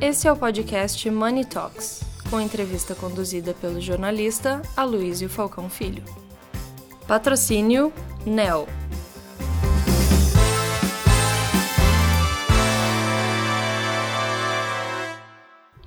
[0.00, 6.04] Esse é o podcast Money Talks, com entrevista conduzida pelo jornalista Aloysio Falcão Filho.
[7.08, 7.92] Patrocínio
[8.24, 8.68] NEL.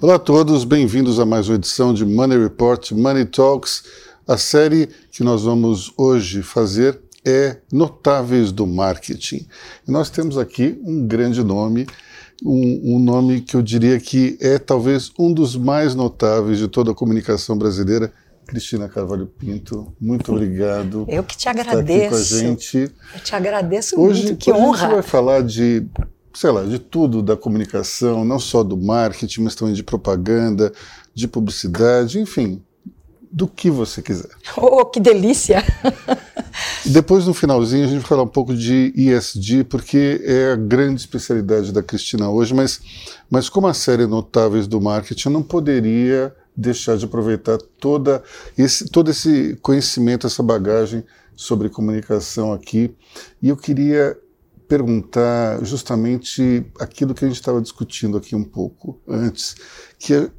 [0.02, 3.86] Olá a todos, bem-vindos a mais uma edição de Money Report Money Talks.
[4.28, 9.48] A série que nós vamos hoje fazer é Notáveis do Marketing.
[9.88, 11.88] E nós temos aqui um grande nome
[12.44, 16.92] um, um, nome que eu diria que é talvez um dos mais notáveis de toda
[16.92, 18.12] a comunicação brasileira.
[18.48, 21.06] Cristina Carvalho Pinto, muito obrigado.
[21.08, 22.10] Eu que te agradeço.
[22.10, 22.92] com a gente.
[23.14, 24.78] Eu te agradeço hoje, muito, que hoje honra.
[24.78, 25.86] A gente vai falar de,
[26.34, 30.74] sei lá, de tudo da comunicação, não só do marketing, mas também de propaganda,
[31.14, 32.62] de publicidade, enfim,
[33.32, 34.30] do que você quiser.
[34.58, 35.64] Oh, que delícia!
[36.86, 41.02] Depois, no finalzinho, a gente vai falar um pouco de ESG, porque é a grande
[41.02, 42.82] especialidade da Cristina hoje, mas,
[43.30, 48.22] mas como a série Notáveis do Marketing, eu não poderia deixar de aproveitar toda
[48.58, 51.04] esse, todo esse conhecimento, essa bagagem
[51.36, 52.94] sobre comunicação aqui.
[53.42, 54.18] E eu queria
[54.68, 59.56] perguntar justamente aquilo que a gente estava discutindo aqui um pouco antes,
[60.00, 60.30] que é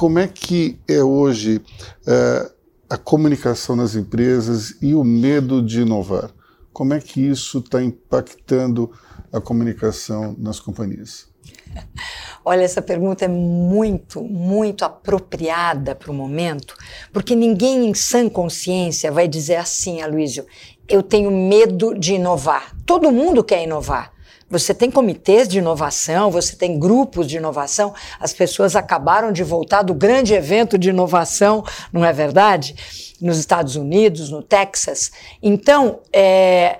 [0.00, 2.50] como é que é hoje uh,
[2.88, 6.30] a comunicação nas empresas e o medo de inovar.
[6.72, 8.90] Como é que isso está impactando
[9.30, 11.28] a comunicação nas companhias?
[12.42, 16.74] Olha, essa pergunta é muito, muito apropriada para o momento,
[17.12, 20.46] porque ninguém em sã consciência vai dizer assim, Aloysio,
[20.88, 22.74] eu tenho medo de inovar.
[22.86, 24.14] Todo mundo quer inovar.
[24.48, 27.94] Você tem comitês de inovação, você tem grupos de inovação.
[28.18, 32.74] As pessoas acabaram de voltar do grande evento de inovação, não é verdade?
[33.20, 35.12] Nos Estados Unidos, no Texas.
[35.40, 36.78] Então, é,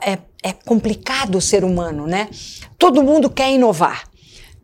[0.00, 2.28] é, é complicado o ser humano, né?
[2.78, 4.08] Todo mundo quer inovar.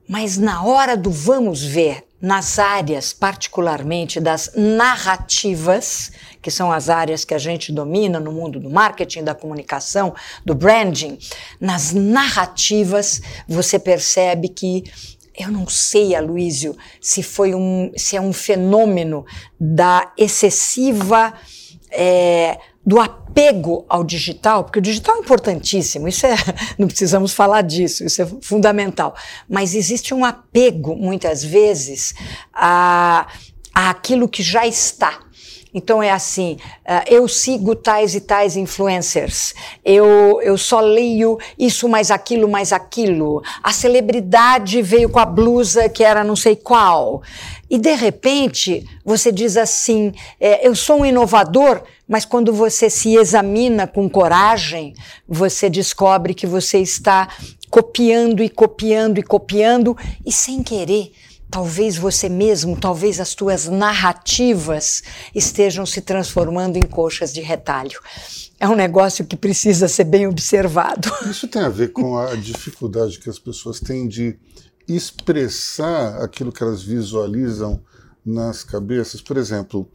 [0.08, 7.24] Mas na hora do vamos ver, nas áreas, particularmente das narrativas, que são as áreas
[7.24, 10.14] que a gente domina no mundo do marketing, da comunicação,
[10.46, 11.18] do branding,
[11.60, 14.84] nas narrativas você percebe que
[15.36, 19.24] eu não sei, Aloísio, se foi um, se é um fenômeno
[19.58, 21.32] da excessiva
[21.90, 26.34] é, do apego ao digital, porque o digital é importantíssimo, isso é,
[26.78, 29.14] não precisamos falar disso, isso é fundamental.
[29.48, 32.14] Mas existe um apego, muitas vezes,
[32.52, 33.26] a,
[33.74, 35.20] a aquilo que já está.
[35.74, 41.88] Então é assim, uh, eu sigo tais e tais influencers, eu, eu só leio isso
[41.88, 47.22] mais aquilo mais aquilo, a celebridade veio com a blusa que era não sei qual.
[47.72, 53.14] E de repente você diz assim, é, eu sou um inovador, mas quando você se
[53.14, 54.92] examina com coragem,
[55.26, 57.34] você descobre que você está
[57.70, 59.96] copiando e copiando e copiando
[60.26, 61.12] e sem querer
[61.50, 65.02] talvez você mesmo, talvez as tuas narrativas
[65.34, 68.00] estejam se transformando em coxas de retalho.
[68.58, 71.10] É um negócio que precisa ser bem observado.
[71.28, 74.38] Isso tem a ver com a dificuldade que as pessoas têm de
[74.88, 77.80] expressar aquilo que elas visualizam
[78.24, 79.20] nas cabeças.
[79.20, 79.88] Por exemplo,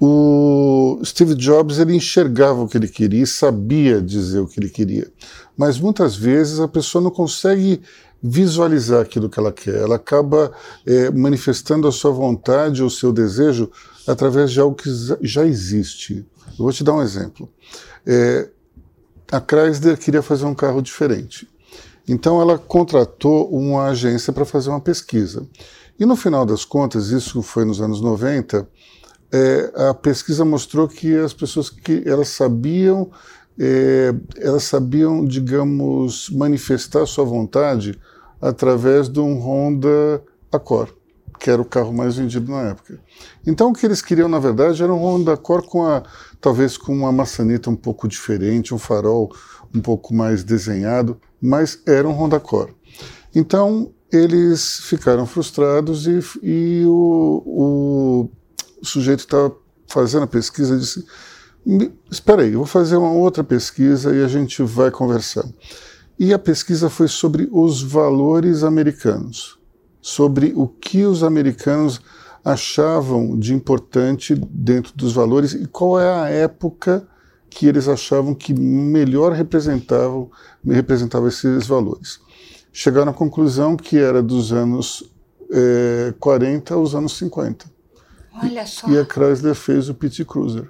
[0.00, 4.68] o Steve Jobs ele enxergava o que ele queria e sabia dizer o que ele
[4.68, 5.10] queria,
[5.56, 7.80] mas muitas vezes a pessoa não consegue
[8.22, 9.74] visualizar aquilo que ela quer.
[9.74, 10.50] Ela acaba
[10.86, 13.70] é, manifestando a sua vontade ou seu desejo
[14.06, 14.88] através de algo que
[15.20, 16.26] já existe.
[16.48, 17.48] Eu vou te dar um exemplo.
[18.06, 18.48] É,
[19.30, 21.46] a Chrysler queria fazer um carro diferente.
[22.08, 25.46] Então ela contratou uma agência para fazer uma pesquisa.
[25.98, 28.68] E no final das contas, isso foi nos anos 90,
[29.32, 33.10] é, a pesquisa mostrou que as pessoas que elas sabiam,
[33.58, 37.98] é, elas sabiam, digamos, manifestar sua vontade
[38.40, 40.22] através de um Honda
[40.52, 40.92] Accord,
[41.40, 43.00] que era o carro mais vendido na época.
[43.46, 46.02] Então o que eles queriam, na verdade, era um Honda Accord com a,
[46.40, 49.32] talvez com uma maçaneta um pouco diferente, um farol
[49.74, 52.74] um pouco mais desenhado, mas era um Honda Accord.
[53.34, 58.30] Então eles ficaram frustrados e, e o, o,
[58.82, 59.54] sujeito estava
[59.86, 61.04] fazendo a pesquisa disse:
[62.10, 65.44] Espera aí, eu vou fazer uma outra pesquisa e a gente vai conversar.
[66.18, 69.58] E a pesquisa foi sobre os valores americanos,
[70.00, 72.00] sobre o que os americanos
[72.42, 77.06] achavam de importante dentro dos valores e qual é a época
[77.54, 80.28] que eles achavam que melhor representavam
[80.66, 82.20] representava esses valores.
[82.72, 85.08] Chegaram à conclusão que era dos anos
[85.52, 87.66] é, eh, 40 aos anos 50.
[88.42, 88.88] Olha só.
[88.88, 90.68] E a Chrysler fez o Pit Cruiser.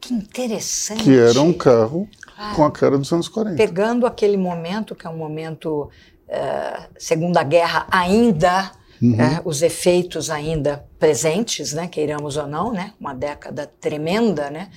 [0.00, 1.02] Que interessante.
[1.02, 2.56] Que era um carro claro.
[2.56, 3.56] com a cara dos anos 40.
[3.56, 5.90] Pegando aquele momento, que é um momento
[6.28, 8.72] uh, Segunda Guerra ainda
[9.02, 9.20] uhum.
[9.20, 14.70] é, os efeitos ainda presentes, né, queiramos ou não, né, uma década tremenda, né,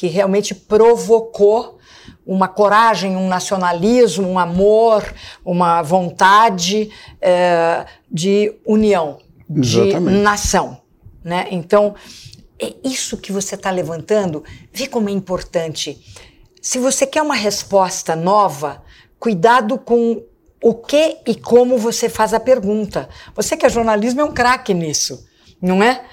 [0.00, 1.78] que realmente provocou
[2.24, 5.04] uma coragem, um nacionalismo, um amor,
[5.44, 9.18] uma vontade é, de união,
[9.54, 10.16] Exatamente.
[10.16, 10.80] de nação.
[11.22, 11.48] Né?
[11.50, 11.94] Então,
[12.58, 14.42] é isso que você está levantando.
[14.72, 16.00] Vê como é importante.
[16.62, 18.82] Se você quer uma resposta nova,
[19.18, 20.22] cuidado com
[20.62, 23.06] o que e como você faz a pergunta.
[23.36, 25.28] Você que é jornalismo é um craque nisso,
[25.60, 26.06] não é?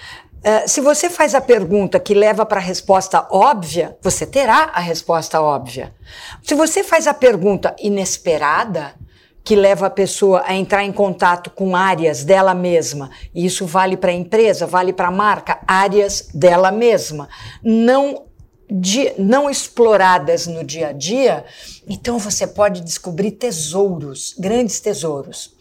[0.48, 4.80] Uh, se você faz a pergunta que leva para a resposta óbvia, você terá a
[4.80, 5.94] resposta óbvia.
[6.42, 8.96] Se você faz a pergunta inesperada,
[9.44, 13.98] que leva a pessoa a entrar em contato com áreas dela mesma, e isso vale
[13.98, 17.28] para a empresa, vale para a marca, áreas dela mesma,
[17.62, 18.24] não,
[18.72, 21.44] de, não exploradas no dia a dia,
[21.90, 25.54] então você pode descobrir tesouros, grandes tesouros.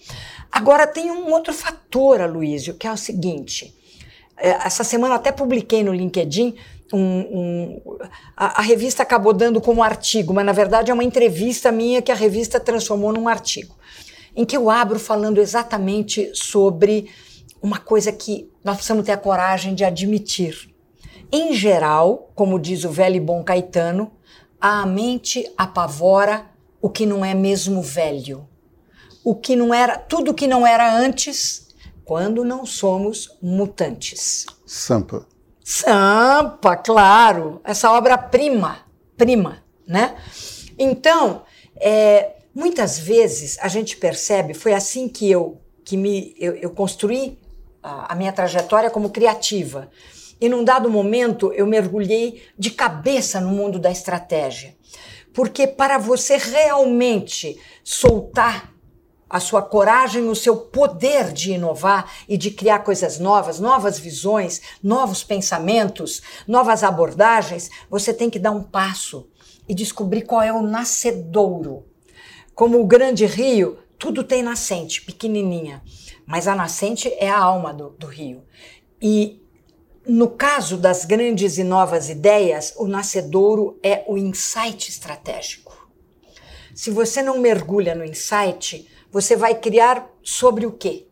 [0.52, 3.75] Agora tem um outro fator, Aloysio, que é o seguinte.
[4.38, 6.54] É, essa semana até publiquei no LinkedIn
[6.92, 7.82] um, um,
[8.36, 12.12] a, a, revista acabou dando como artigo, mas na verdade é uma entrevista minha que
[12.12, 13.76] a revista transformou num artigo,
[14.34, 17.10] em que eu abro falando exatamente sobre
[17.60, 20.70] uma coisa que nós precisamos ter a coragem de admitir.
[21.32, 24.12] Em geral, como diz o velho e bom Caetano,
[24.60, 26.46] a mente apavora
[26.80, 28.46] o que não é mesmo velho.
[29.24, 31.65] O que não era, tudo que não era antes,
[32.06, 34.46] quando não somos mutantes.
[34.64, 35.26] Sampa.
[35.62, 38.78] Sampa, claro, essa obra-prima,
[39.16, 40.16] prima, né?
[40.78, 41.42] Então,
[41.74, 47.40] é, muitas vezes a gente percebe, foi assim que eu, que me, eu, eu construí
[47.82, 49.90] a, a minha trajetória como criativa.
[50.40, 54.76] E num dado momento eu mergulhei de cabeça no mundo da estratégia.
[55.34, 58.75] Porque para você realmente soltar
[59.28, 64.60] a sua coragem, o seu poder de inovar e de criar coisas novas, novas visões,
[64.82, 69.28] novos pensamentos, novas abordagens, você tem que dar um passo
[69.68, 71.84] e descobrir qual é o nascedouro.
[72.54, 75.82] Como o grande rio, tudo tem nascente, pequenininha,
[76.24, 78.44] mas a nascente é a alma do, do rio.
[79.02, 79.42] E
[80.06, 85.90] no caso das grandes e novas ideias, o nascedouro é o insight estratégico.
[86.72, 88.86] Se você não mergulha no insight,
[89.16, 91.06] você vai criar sobre o quê?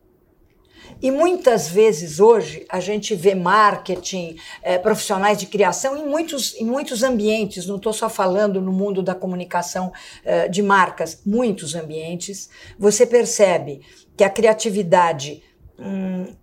[1.01, 6.65] E muitas vezes hoje a gente vê marketing, é, profissionais de criação em muitos, em
[6.65, 9.91] muitos ambientes, não estou só falando no mundo da comunicação
[10.23, 12.47] é, de marcas, muitos ambientes,
[12.77, 13.81] você percebe
[14.15, 15.41] que a criatividade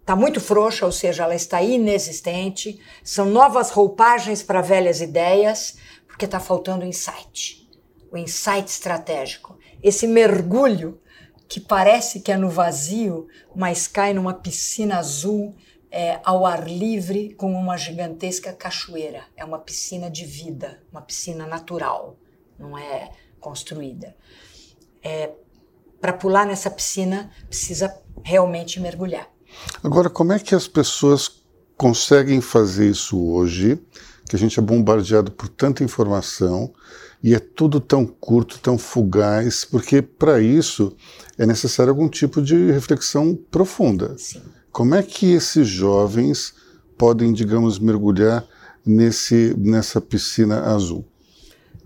[0.01, 5.77] está hum, muito frouxa, ou seja, ela está inexistente, são novas roupagens para velhas ideias,
[6.09, 7.71] porque está faltando insight,
[8.11, 11.01] o insight estratégico, esse mergulho
[11.49, 15.55] que parece que é no vazio, mas cai numa piscina azul
[15.91, 19.25] é, ao ar livre com uma gigantesca cachoeira.
[19.37, 22.17] É uma piscina de vida, uma piscina natural,
[22.59, 24.17] não é construída.
[25.03, 25.33] É,
[26.01, 27.95] Para pular nessa piscina, precisa
[28.25, 29.29] realmente mergulhar.
[29.83, 31.43] Agora, como é que as pessoas
[31.77, 33.79] conseguem fazer isso hoje?
[34.29, 36.73] Que a gente é bombardeado por tanta informação
[37.23, 40.97] e é tudo tão curto, tão fugaz, porque para isso
[41.39, 44.17] é necessário algum tipo de reflexão profunda.
[44.19, 44.43] Sim.
[44.71, 46.55] Como é que esses jovens
[46.97, 48.47] podem, digamos, mergulhar
[48.85, 51.05] nesse, nessa piscina azul?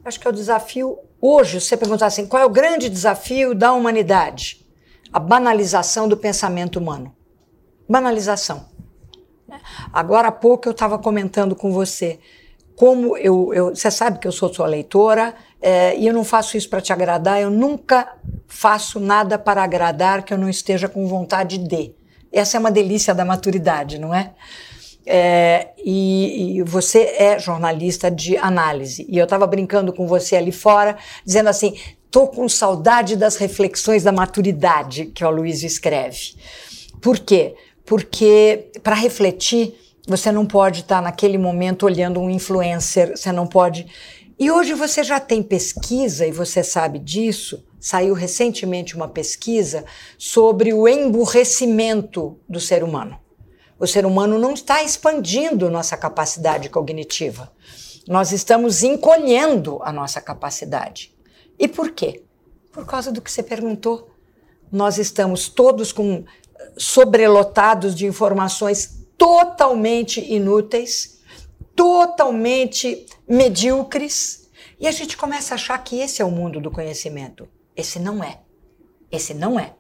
[0.05, 3.73] Acho que é o desafio hoje, você perguntar assim, qual é o grande desafio da
[3.73, 4.65] humanidade?
[5.13, 7.15] A banalização do pensamento humano.
[7.89, 8.67] Banalização.
[9.93, 12.19] Agora há pouco eu estava comentando com você
[12.77, 16.57] como eu, eu, você sabe que eu sou sua leitora é, e eu não faço
[16.57, 21.07] isso para te agradar, eu nunca faço nada para agradar que eu não esteja com
[21.07, 21.93] vontade de.
[22.33, 24.33] Essa é uma delícia da maturidade, não é?
[25.07, 29.07] é e, e, você é jornalista de análise.
[29.09, 34.03] E eu estava brincando com você ali fora, dizendo assim: estou com saudade das reflexões
[34.03, 36.35] da maturidade que o Luiz escreve.
[37.01, 37.55] Por quê?
[37.85, 39.75] Porque para refletir
[40.07, 43.87] você não pode estar naquele momento olhando um influencer, você não pode.
[44.39, 47.65] E hoje você já tem pesquisa, e você sabe disso.
[47.81, 49.85] Saiu recentemente uma pesquisa
[50.19, 53.19] sobre o emburrecimento do ser humano.
[53.79, 57.51] O ser humano não está expandindo nossa capacidade cognitiva.
[58.07, 61.15] Nós estamos encolhendo a nossa capacidade.
[61.59, 62.23] E por quê?
[62.73, 64.11] Por causa do que você perguntou.
[64.71, 66.25] Nós estamos todos com
[66.77, 71.21] sobrelotados de informações totalmente inúteis,
[71.75, 77.49] totalmente medíocres, e a gente começa a achar que esse é o mundo do conhecimento.
[77.75, 78.41] Esse não é.
[79.11, 79.75] Esse não é.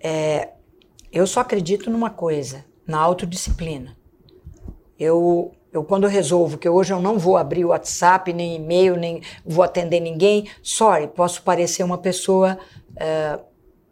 [0.00, 0.50] é
[1.12, 3.96] Eu só acredito numa coisa, na autodisciplina.
[4.98, 9.22] Eu, eu quando resolvo que hoje eu não vou abrir o WhatsApp, nem e-mail, nem
[9.44, 12.58] vou atender ninguém, sorry, posso parecer uma pessoa
[12.92, 13.44] uh,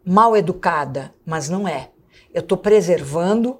[0.05, 1.91] mal educada, mas não é.
[2.33, 3.59] Eu estou preservando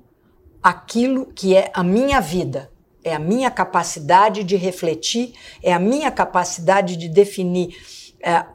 [0.61, 2.71] aquilo que é a minha vida,
[3.03, 7.75] é a minha capacidade de refletir, é a minha capacidade de definir
[8.21, 8.45] é,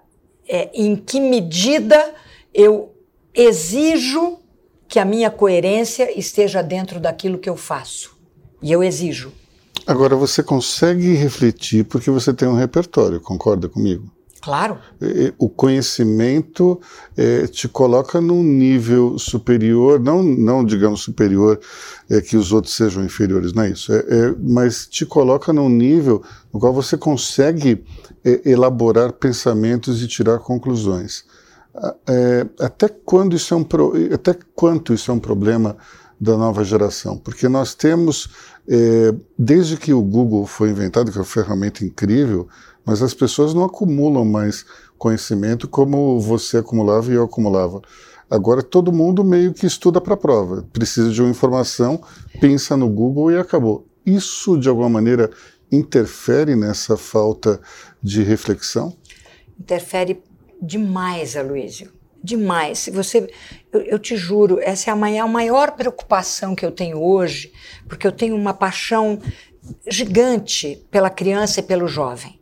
[0.49, 2.15] é, em que medida
[2.53, 2.95] eu
[3.35, 4.39] exijo
[4.89, 8.15] que a minha coerência esteja dentro daquilo que eu faço.
[8.61, 9.33] E eu exijo.
[9.87, 14.11] Agora, você consegue refletir porque você tem um repertório, concorda comigo?
[14.43, 14.79] Claro.
[15.39, 16.81] O conhecimento
[17.17, 21.61] é, te coloca num nível superior, não, não digamos superior,
[22.11, 25.69] é, que os outros sejam inferiores, não é isso, é, é mas te coloca num
[25.69, 27.85] nível no qual você consegue
[28.25, 31.25] é, elaborar pensamentos e tirar conclusões.
[32.09, 35.77] É, até, quando isso é um pro, até quanto isso é um problema
[36.21, 37.17] da nova geração?
[37.17, 38.29] Porque nós temos,
[39.37, 42.49] desde que o Google foi inventado, que é uma ferramenta incrível,
[42.85, 44.65] mas as pessoas não acumulam mais
[44.99, 47.81] conhecimento como você acumulava e eu acumulava.
[48.31, 52.03] Agora todo mundo meio que estuda para a prova, precisa de uma informação,
[52.41, 53.87] pensa no Google e acabou.
[54.07, 55.31] Isso de alguma maneira
[55.71, 57.61] interfere nessa falta
[58.03, 58.97] de reflexão?
[59.59, 60.23] Interfere
[60.61, 61.93] demais, Aloysio.
[62.23, 62.89] Demais.
[62.93, 63.29] Você,
[63.73, 67.53] eu, eu, te juro, essa é a maior, a maior preocupação que eu tenho hoje,
[67.89, 69.19] porque eu tenho uma paixão
[69.89, 72.42] gigante pela criança e pelo jovem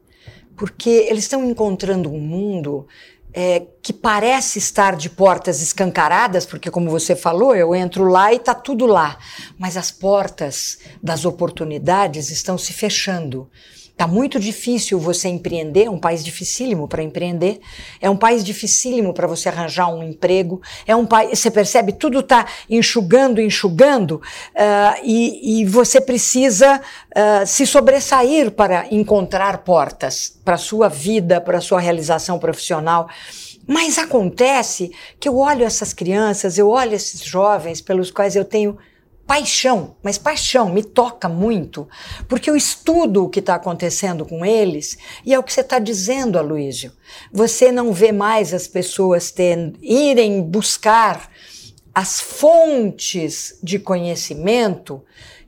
[0.61, 2.87] porque eles estão encontrando um mundo
[3.33, 8.37] é, que parece estar de portas escancaradas, porque, como você falou, eu entro lá e
[8.37, 9.17] está tudo lá,
[9.59, 13.49] mas as portas das oportunidades estão se fechando.
[14.01, 17.61] Tá muito difícil você empreender, é um país dificílimo para empreender,
[18.01, 22.21] é um país dificílimo para você arranjar um emprego, é um país, você percebe, tudo
[22.21, 30.55] está enxugando, enxugando, uh, e, e, você precisa uh, se sobressair para encontrar portas para
[30.55, 33.07] a sua vida, para a sua realização profissional.
[33.67, 34.91] Mas acontece
[35.21, 38.79] que eu olho essas crianças, eu olho esses jovens pelos quais eu tenho
[39.31, 41.89] paixão, mas paixão me toca muito,
[42.29, 45.79] porque eu estudo o que está acontecendo com eles e é o que você está
[45.79, 46.91] dizendo, Aloysio.
[47.33, 49.33] Você não vê mais as pessoas
[49.81, 51.31] irem buscar
[51.95, 55.01] as fontes de conhecimento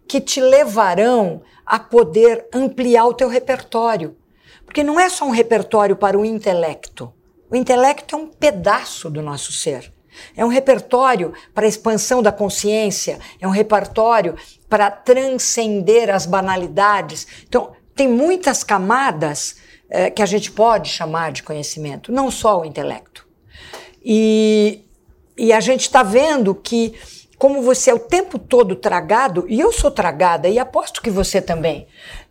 [0.07, 4.17] que te levarão a poder ampliar o teu repertório.
[4.65, 7.13] Porque não é só um repertório para o intelecto.
[7.51, 9.93] O intelecto é um pedaço do nosso ser.
[10.37, 14.37] É um repertório para a expansão da consciência, é um repertório
[14.69, 17.27] para transcender as banalidades.
[17.49, 19.57] Então, tem muitas camadas
[19.91, 23.27] eh, que a gente pode chamar de conhecimento, não só o intelecto.
[24.05, 24.85] E,
[25.37, 26.95] e a gente está vendo que,
[27.37, 31.43] como você é o tempo todo tragado, e eu sou tragada, e aposto que você
[31.43, 31.87] também,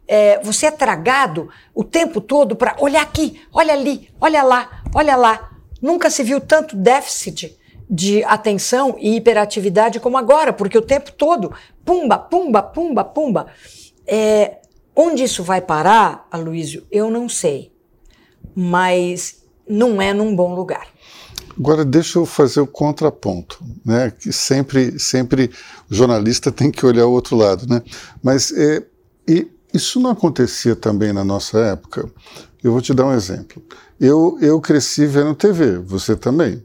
[0.08, 5.16] é, você é tragado o tempo todo para olhar aqui, olha ali, olha lá, olha
[5.16, 5.52] lá.
[5.82, 7.58] Nunca se viu tanto déficit
[7.92, 11.52] de atenção e hiperatividade como agora, porque o tempo todo,
[11.84, 13.48] pumba, pumba, pumba, pumba.
[14.08, 14.60] É,
[14.96, 17.70] onde isso vai parar, Aloysio, eu não sei,
[18.56, 20.88] mas não é num bom lugar.
[21.60, 24.10] Agora deixa eu fazer o contraponto, né?
[24.18, 25.52] Que sempre, sempre
[25.90, 27.84] o jornalista tem que olhar o outro lado, né?
[28.24, 28.84] Mas é,
[29.74, 32.10] isso não acontecia também na nossa época.
[32.64, 33.62] Eu vou te dar um exemplo.
[34.00, 36.64] Eu, eu cresci vendo TV, você também.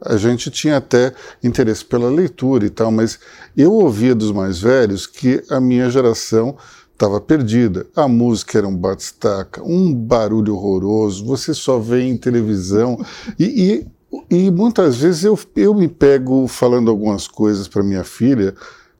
[0.00, 1.12] A gente tinha até
[1.42, 3.18] interesse pela leitura e tal, mas
[3.56, 6.56] eu ouvia dos mais velhos que a minha geração
[6.92, 7.86] estava perdida.
[7.94, 13.04] A música era um batistaca, um barulho horroroso, você só vê em televisão.
[13.38, 13.86] E,
[14.30, 18.54] e, e muitas vezes eu, eu me pego falando algumas coisas para minha filha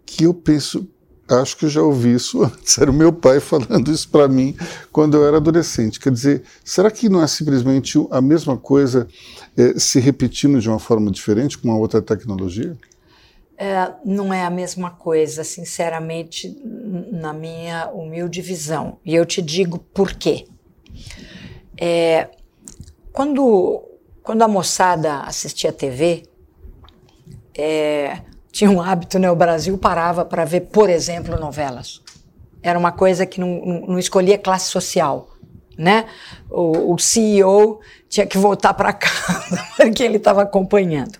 [0.07, 0.89] que eu penso,
[1.29, 2.79] acho que já ouvi isso antes.
[2.79, 4.57] Era o meu pai falando isso para mim
[4.93, 6.01] quando eu era adolescente.
[6.01, 9.07] Quer dizer, será que não é simplesmente a mesma coisa
[9.57, 12.77] é, se repetindo de uma forma diferente com uma outra tecnologia?
[13.61, 16.57] É, não é a mesma coisa, sinceramente,
[17.11, 18.99] na minha humilde visão.
[19.05, 20.47] E eu te digo por quê.
[21.77, 22.31] É,
[23.13, 23.83] quando,
[24.23, 26.23] quando a moçada assistia TV,
[27.53, 29.31] é, tinha um hábito, né?
[29.31, 32.01] O Brasil parava para ver, por exemplo, novelas.
[32.63, 35.29] Era uma coisa que não, não, escolhia classe social,
[35.77, 36.07] né?
[36.51, 41.19] O, o CEO tinha que voltar para casa porque ele estava acompanhando.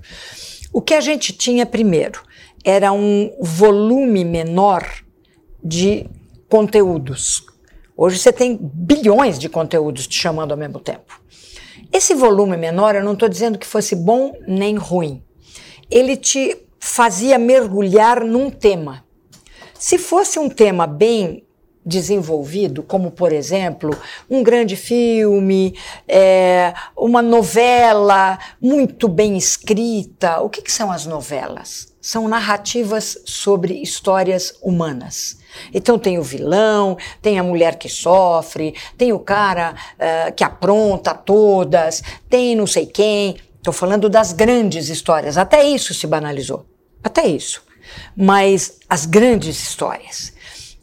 [0.73, 2.23] O que a gente tinha primeiro
[2.65, 4.85] era um volume menor
[5.63, 6.07] de
[6.49, 7.45] conteúdos.
[7.97, 11.21] Hoje você tem bilhões de conteúdos te chamando ao mesmo tempo.
[11.93, 15.23] Esse volume menor, eu não estou dizendo que fosse bom nem ruim.
[15.91, 19.05] Ele te fazia mergulhar num tema.
[19.79, 21.45] Se fosse um tema bem
[21.89, 23.97] desenvolvido, como por exemplo
[24.29, 25.75] um grande filme,
[26.07, 30.41] é, uma novela muito bem escrita.
[30.41, 31.95] O que, que são as novelas?
[32.01, 35.39] São narrativas sobre histórias humanas.
[35.73, 41.15] Então tem o vilão, tem a mulher que sofre, tem o cara uh, que apronta
[41.15, 43.37] todas, tem não sei quem.
[43.69, 45.37] Estou falando das grandes histórias.
[45.37, 46.65] Até isso se banalizou.
[47.05, 47.63] Até isso.
[48.17, 50.33] Mas as grandes histórias.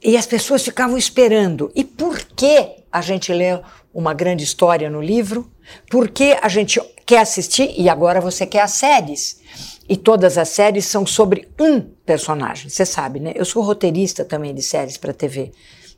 [0.04, 1.72] E as pessoas ficavam esperando.
[1.74, 3.60] E por que a gente lê
[3.92, 5.52] uma grande história no livro?
[5.90, 9.42] Por que a gente quer assistir e agora você quer as séries?
[9.90, 12.70] E todas as séries são sobre um personagem.
[12.70, 13.34] Você sabe, né?
[13.34, 15.52] Eu sou roteirista também de séries para TV.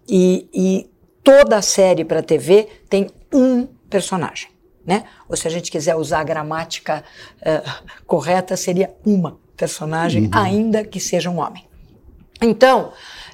[0.08, 0.90] E, e
[1.22, 4.56] toda série para TV tem um personagem.
[4.88, 5.04] Né?
[5.28, 7.04] Ou se a gente quiser usar a gramática
[7.42, 10.30] uh, correta, seria uma personagem, uhum.
[10.32, 11.68] ainda que seja um homem.
[12.42, 12.94] Então,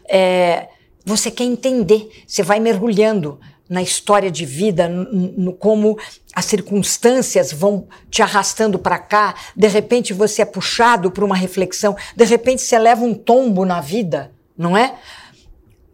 [0.10, 0.70] é,
[1.06, 5.98] você quer entender, você vai mergulhando na história de vida, no, no como
[6.34, 11.96] as circunstâncias vão te arrastando para cá, de repente você é puxado para uma reflexão,
[12.16, 14.96] de repente você leva um tombo na vida, não é?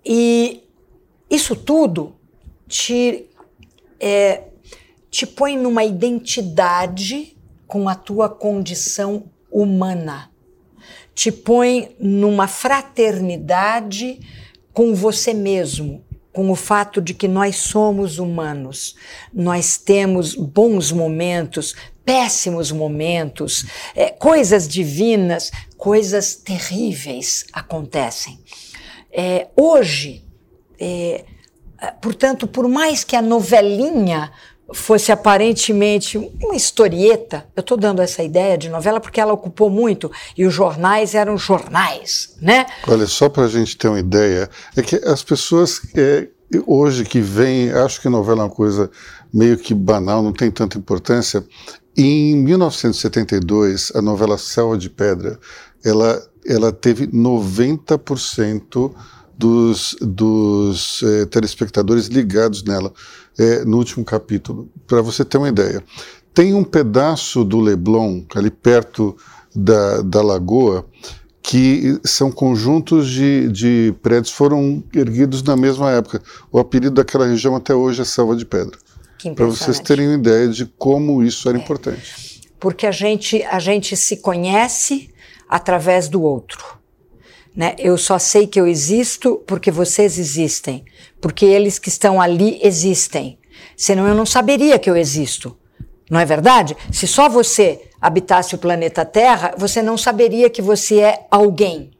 [0.05, 0.63] E
[1.29, 2.15] isso tudo
[2.67, 3.27] te,
[3.99, 4.43] é,
[5.09, 7.37] te põe numa identidade
[7.67, 10.29] com a tua condição humana
[11.19, 14.21] te põe numa fraternidade
[14.71, 16.01] com você mesmo,
[16.31, 18.95] com o fato de que nós somos humanos,
[19.33, 21.75] nós temos bons momentos,
[22.05, 28.39] péssimos momentos, é, coisas divinas, coisas terríveis acontecem.
[29.11, 30.23] É, hoje,
[30.79, 31.25] é,
[32.01, 34.31] portanto, por mais que a novelinha
[34.73, 37.45] fosse aparentemente uma historieta.
[37.55, 41.37] Eu estou dando essa ideia de novela porque ela ocupou muito e os jornais eram
[41.37, 42.65] jornais, né?
[42.87, 46.27] Olha, só para a gente ter uma ideia, é que as pessoas é,
[46.65, 48.89] hoje que vêm, acho que novela é uma coisa
[49.33, 51.45] meio que banal, não tem tanta importância.
[51.95, 55.39] Em 1972, a novela Selva de Pedra,
[55.83, 58.93] ela, ela teve 90%
[59.39, 62.91] dos, dos é, telespectadores ligados nela
[63.37, 65.81] é, no último capítulo, para você ter uma ideia.
[66.33, 69.15] Tem um pedaço do Leblon, ali perto
[69.55, 70.85] da, da lagoa,
[71.41, 76.21] que são conjuntos de, de prédios foram erguidos na mesma época.
[76.51, 78.77] O apelido daquela região até hoje é Selva de Pedra.
[79.35, 81.61] Para vocês terem uma ideia de como isso era é.
[81.61, 82.41] importante.
[82.59, 85.09] Porque a gente, a gente se conhece
[85.47, 86.78] através do outro.
[87.59, 87.75] Né?
[87.77, 90.85] Eu só sei que eu existo porque vocês existem,
[91.19, 93.37] porque eles que estão ali existem.
[93.75, 95.57] Senão eu não saberia que eu existo.
[96.09, 96.77] Não é verdade?
[96.89, 101.91] Se só você habitasse o planeta Terra, você não saberia que você é alguém,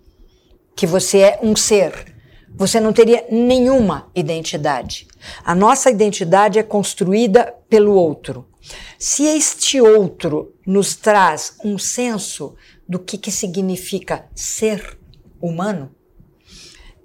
[0.77, 2.15] que você é um ser.
[2.55, 5.09] Você não teria nenhuma identidade.
[5.43, 8.47] A nossa identidade é construída pelo outro.
[8.97, 12.55] Se este outro nos traz um senso
[12.87, 14.98] do que, que significa ser
[15.41, 15.93] humano,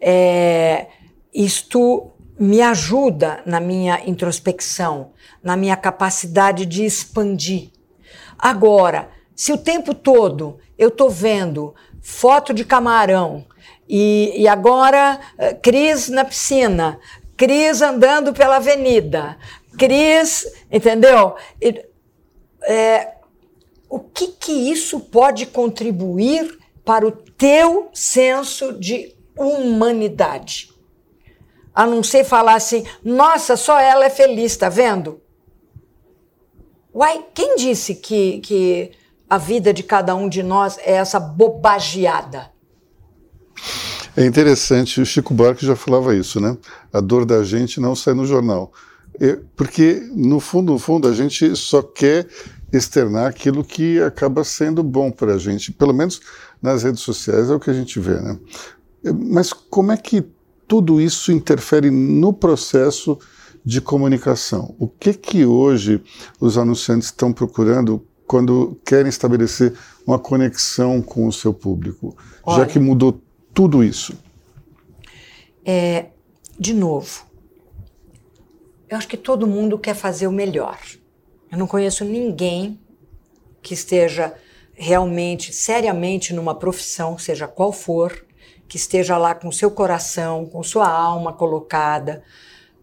[0.01, 0.87] é,
[1.33, 7.71] isto me ajuda na minha introspecção, na minha capacidade de expandir.
[8.39, 13.47] Agora, se o tempo todo eu estou vendo foto de camarão
[13.89, 16.99] e, e agora eh, Cris na piscina,
[17.37, 19.37] Cris andando pela avenida,
[19.79, 21.35] Cris, entendeu?
[22.63, 23.15] É,
[23.89, 30.71] o que que isso pode contribuir para o teu senso de humanidade.
[31.75, 35.21] A não ser falar assim, nossa, só ela é feliz, tá vendo?
[36.95, 38.93] Uai, quem disse que, que
[39.29, 42.53] a vida de cada um de nós é essa bobageada?
[44.17, 46.57] É interessante, o Chico Buarque já falava isso, né?
[46.93, 48.73] A dor da gente não sai no jornal.
[49.57, 52.29] Porque, no fundo, no fundo, a gente só quer
[52.73, 55.73] externar aquilo que acaba sendo bom para a gente.
[55.73, 56.21] Pelo menos
[56.65, 58.39] nas redes sociais é o que a gente vê, né?
[59.29, 60.25] Mas como é que
[60.67, 63.19] tudo isso interfere no processo
[63.63, 64.75] de comunicação?
[64.79, 66.03] O que que hoje
[66.41, 69.75] os anunciantes estão procurando quando querem estabelecer
[70.07, 73.21] uma conexão com o seu público, Olha, já que mudou
[73.53, 74.15] tudo isso?
[75.67, 76.07] É,
[76.59, 77.27] de novo,
[78.89, 80.79] eu acho que todo mundo quer fazer o melhor.
[81.53, 82.81] Eu não conheço ninguém
[83.61, 84.35] que esteja
[84.75, 88.27] realmente, seriamente numa profissão, seja qual for,
[88.69, 92.23] que esteja lá com seu coração, com sua alma colocada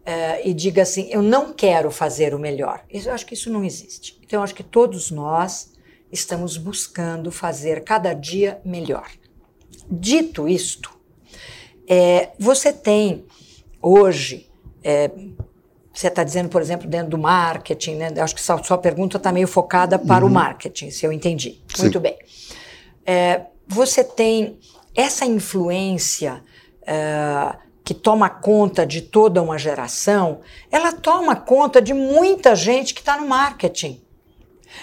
[0.02, 2.84] uh, e diga assim: eu não quero fazer o melhor.
[2.90, 4.18] Eu acho que isso não existe.
[4.22, 5.72] Então, eu acho que todos nós
[6.10, 9.10] estamos buscando fazer cada dia melhor.
[9.90, 10.90] Dito isto,
[11.88, 13.24] é, você tem
[13.80, 14.50] hoje,
[14.82, 15.10] é,
[16.02, 18.12] você está dizendo, por exemplo, dentro do marketing, né?
[18.18, 20.30] Acho que sua, sua pergunta está meio focada para uhum.
[20.30, 21.62] o marketing, se eu entendi.
[21.74, 21.82] Sim.
[21.82, 22.18] Muito bem.
[23.06, 24.58] É, você tem
[24.94, 26.42] essa influência
[26.86, 33.00] é, que toma conta de toda uma geração, ela toma conta de muita gente que
[33.00, 34.02] está no marketing.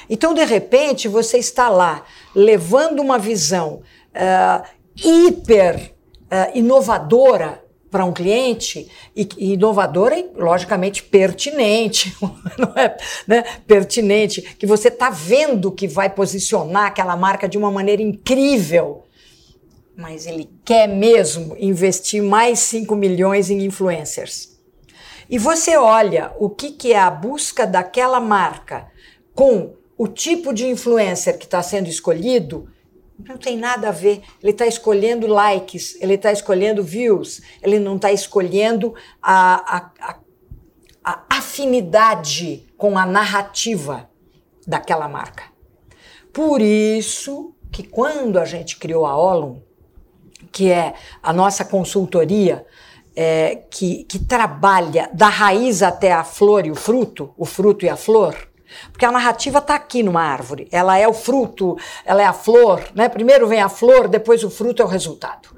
[0.10, 2.04] Então, de repente, você está lá
[2.36, 3.82] levando uma visão
[4.14, 4.64] uh,
[4.96, 5.94] hiper
[6.26, 12.16] uh, inovadora para um cliente e, e inovadora e logicamente pertinente,
[12.58, 12.96] não é,
[13.28, 13.44] né?
[13.66, 19.04] pertinente que você está vendo que vai posicionar aquela marca de uma maneira incrível,
[19.96, 24.58] mas ele quer mesmo investir mais 5 milhões em influencers.
[25.30, 28.88] E você olha o que, que é a busca daquela marca
[29.36, 32.70] com o tipo de influencer que está sendo escolhido
[33.28, 34.22] não tem nada a ver.
[34.42, 40.20] Ele está escolhendo likes, ele está escolhendo views, ele não está escolhendo a, a,
[41.04, 44.10] a, afinidade com a narrativa
[44.66, 45.44] daquela marca.
[46.32, 49.62] Por isso que quando a gente criou a Olum,
[50.52, 52.66] que é a nossa consultoria
[53.16, 57.90] é, que, que trabalha da raiz até a flor e o fruto, o fruto e
[57.90, 58.49] a flor,
[58.92, 60.68] porque a narrativa está aqui numa árvore.
[60.72, 62.84] Ela é o fruto, ela é a flor.
[62.94, 63.10] Né?
[63.10, 65.50] Primeiro vem a flor, depois o fruto é o resultado.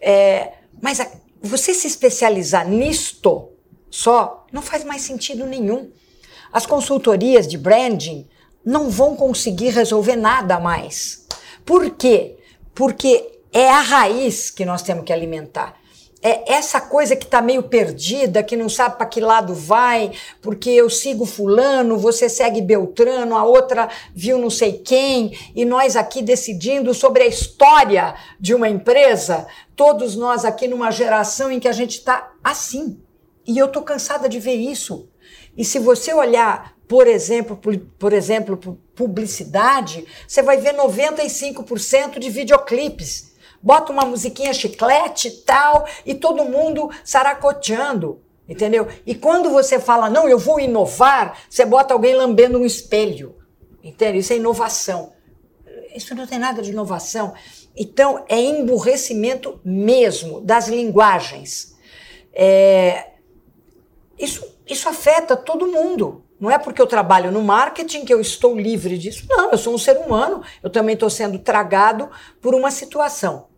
[0.00, 1.08] É, mas a,
[1.40, 3.50] você se especializar nisto
[3.90, 5.90] só não faz mais sentido nenhum.
[6.52, 8.28] As consultorias de branding
[8.64, 11.26] não vão conseguir resolver nada mais.
[11.64, 12.36] Por quê?
[12.74, 15.81] Porque é a raiz que nós temos que alimentar
[16.22, 20.70] é essa coisa que está meio perdida, que não sabe para que lado vai, porque
[20.70, 26.22] eu sigo fulano, você segue Beltrano, a outra viu não sei quem, e nós aqui
[26.22, 31.72] decidindo sobre a história de uma empresa, todos nós aqui numa geração em que a
[31.72, 33.00] gente está assim.
[33.44, 35.08] E eu estou cansada de ver isso.
[35.56, 42.30] E se você olhar, por exemplo, por, por exemplo, publicidade, você vai ver 95% de
[42.30, 43.31] videoclipes
[43.62, 48.88] bota uma musiquinha chiclete tal, e todo mundo saracoteando, entendeu?
[49.06, 53.36] E quando você fala, não, eu vou inovar, você bota alguém lambendo um espelho,
[53.82, 54.18] entende?
[54.18, 55.12] Isso é inovação.
[55.94, 57.34] Isso não tem nada de inovação.
[57.76, 61.76] Então, é emburrecimento mesmo das linguagens.
[62.32, 63.10] É,
[64.18, 66.24] isso, isso afeta todo mundo.
[66.40, 69.26] Não é porque eu trabalho no marketing que eu estou livre disso.
[69.28, 70.42] Não, eu sou um ser humano.
[70.62, 73.51] Eu também estou sendo tragado por uma situação.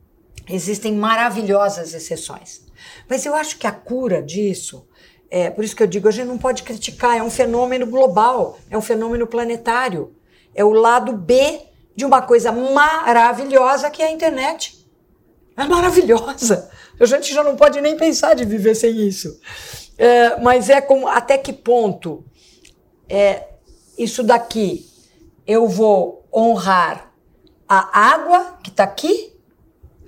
[0.49, 2.63] Existem maravilhosas exceções.
[3.09, 4.87] Mas eu acho que a cura disso,
[5.31, 8.59] é, por isso que eu digo, a gente não pode criticar, é um fenômeno global,
[8.71, 10.15] é um fenômeno planetário.
[10.55, 11.61] É o lado B
[11.97, 14.85] de uma coisa maravilhosa que é a internet.
[15.57, 16.71] É maravilhosa.
[16.99, 19.41] A gente já não pode nem pensar de viver sem isso.
[19.97, 22.25] É, mas é como até que ponto
[23.09, 23.49] é,
[23.97, 24.87] isso daqui
[25.47, 27.13] eu vou honrar
[27.69, 29.34] a água que está aqui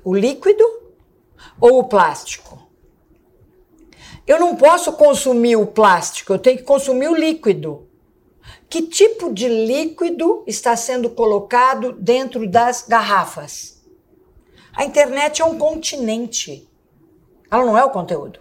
[0.07, 0.65] o líquido
[1.61, 2.71] ou o plástico?
[4.25, 7.89] Eu não posso consumir o plástico, eu tenho que consumir o líquido.
[8.71, 13.85] Que tipo de líquido está sendo colocado dentro das garrafas?
[14.73, 16.69] A internet é um continente.
[17.51, 18.39] Ela não é o conteúdo.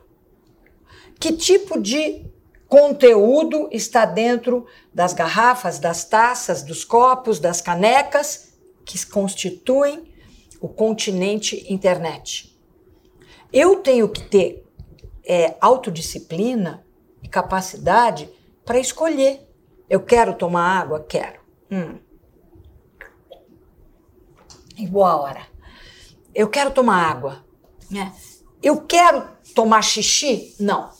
[1.19, 2.27] Que tipo de
[2.67, 8.53] conteúdo está dentro das garrafas, das taças, dos copos, das canecas
[8.85, 10.13] que constituem
[10.61, 12.57] o continente internet.
[13.51, 14.65] Eu tenho que ter
[15.23, 16.85] é, autodisciplina
[17.21, 18.29] e capacidade
[18.65, 19.47] para escolher.
[19.89, 21.05] Eu quero tomar água?
[21.07, 21.39] Quero.
[21.71, 21.99] Hum.
[24.77, 25.47] Em boa hora.
[26.33, 27.45] Eu quero tomar água.
[27.89, 28.13] Né?
[28.61, 30.55] Eu quero tomar xixi?
[30.59, 30.91] Não.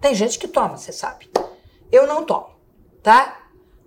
[0.00, 1.30] Tem gente que toma, você sabe.
[1.90, 2.50] Eu não tomo,
[3.02, 3.42] tá?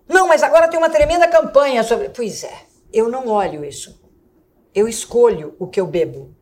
[0.08, 2.10] Não, mas agora tem uma tremenda campanha sobre.
[2.10, 4.05] Pois é, eu não olho isso.
[4.76, 6.36] Eu escolho o que eu bebo.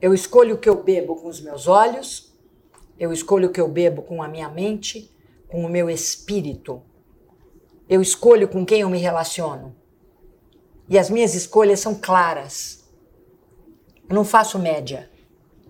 [0.00, 2.32] Eu escolho o que eu bebo com os meus olhos,
[2.98, 5.08] eu escolho o que eu bebo com a minha mente,
[5.48, 6.82] com o meu espírito.
[7.88, 9.72] Eu escolho com quem eu me relaciono.
[10.88, 12.82] E as minhas escolhas são claras.
[14.08, 15.08] Eu não faço média.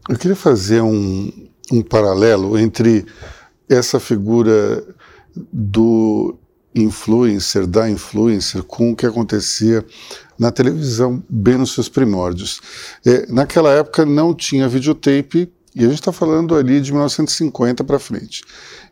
[0.08, 3.04] Eu queria fazer um, um paralelo entre
[3.68, 4.82] essa figura
[5.52, 6.34] do
[6.74, 9.84] influencer, da influencer, com o que acontecia
[10.42, 12.60] na televisão, bem nos seus primórdios.
[13.06, 17.98] É, naquela época não tinha videotape, e a gente está falando ali de 1950 para
[18.00, 18.42] frente.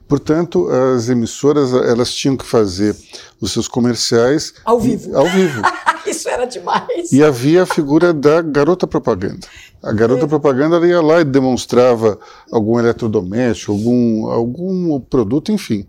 [0.06, 2.96] Portanto, as emissoras elas tinham que fazer
[3.40, 5.16] os seus comerciais ao vivo.
[5.16, 5.60] Ao vivo.
[6.06, 7.10] Isso era demais.
[7.12, 9.46] E havia a figura da garota propaganda.
[9.82, 10.28] A garota é.
[10.28, 12.18] propaganda ia lá e demonstrava
[12.50, 15.84] algum eletrodoméstico, algum, algum produto, enfim.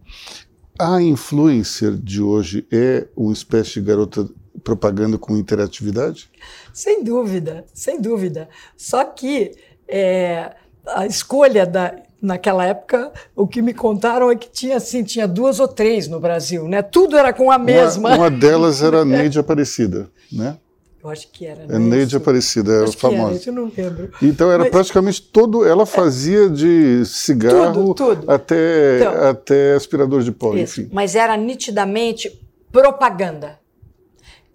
[0.79, 4.27] A influencer de hoje é uma espécie de garota
[4.63, 6.29] propaganda com interatividade?
[6.73, 8.49] Sem dúvida, sem dúvida.
[8.75, 9.51] Só que
[9.87, 10.51] é,
[10.87, 15.59] a escolha da, naquela época, o que me contaram é que tinha assim, tinha duas
[15.59, 16.81] ou três no Brasil, né?
[16.81, 18.09] Tudo era com a mesma.
[18.09, 20.57] Uma, uma delas era a Neide Aparecida, né?
[21.03, 21.63] Eu acho que era.
[21.63, 23.41] É Neide Aparecida, era famosa.
[23.41, 24.11] Era, eu não lembro.
[24.21, 25.65] Então era Mas, praticamente todo.
[25.65, 28.31] Ela fazia de cigarro tudo, tudo.
[28.31, 30.81] Até, então, até aspirador de pó, isso.
[30.81, 30.89] enfim.
[30.93, 32.39] Mas era nitidamente
[32.71, 33.60] propaganda.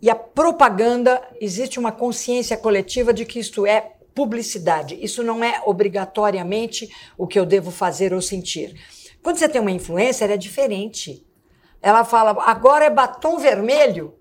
[0.00, 4.98] E a propaganda, existe uma consciência coletiva de que isto é publicidade.
[5.02, 8.74] Isso não é obrigatoriamente o que eu devo fazer ou sentir.
[9.22, 11.26] Quando você tem uma influencer, é diferente.
[11.82, 14.14] Ela fala, agora é batom vermelho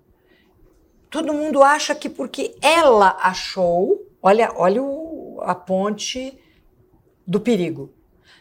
[1.16, 6.38] todo mundo acha que porque ela achou, olha, olha o, a ponte
[7.26, 7.90] do perigo.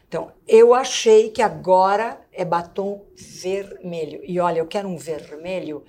[0.08, 4.22] Então, eu achei que agora é batom vermelho.
[4.24, 5.84] E olha, eu quero um vermelho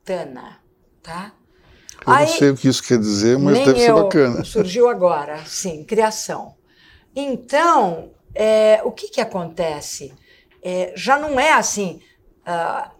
[0.00, 0.58] sultana,
[1.02, 1.32] tá?
[2.06, 4.42] Eu Aí, não sei o que isso quer dizer, mas deve ser bacana.
[4.42, 6.54] Surgiu agora, sim, criação.
[7.14, 10.14] Então, é, o que, que acontece?
[10.62, 12.00] É, já não é assim.
[12.40, 12.90] Uh,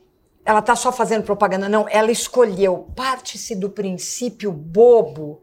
[0.45, 1.69] ela está só fazendo propaganda.
[1.69, 2.91] Não, ela escolheu.
[2.95, 5.43] Parte-se do princípio bobo,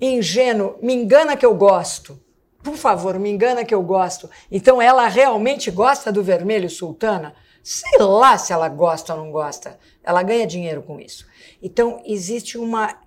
[0.00, 2.20] ingênuo, me engana que eu gosto.
[2.62, 4.28] Por favor, me engana que eu gosto.
[4.50, 7.34] Então ela realmente gosta do vermelho sultana?
[7.64, 9.76] Sei lá se ela gosta ou não gosta.
[10.04, 11.26] Ela ganha dinheiro com isso.
[11.60, 13.02] Então existe uma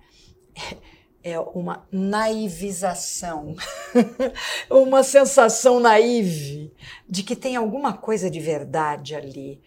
[1.22, 3.54] é uma naivização,
[4.70, 6.72] uma sensação naive
[7.08, 9.60] de que tem alguma coisa de verdade ali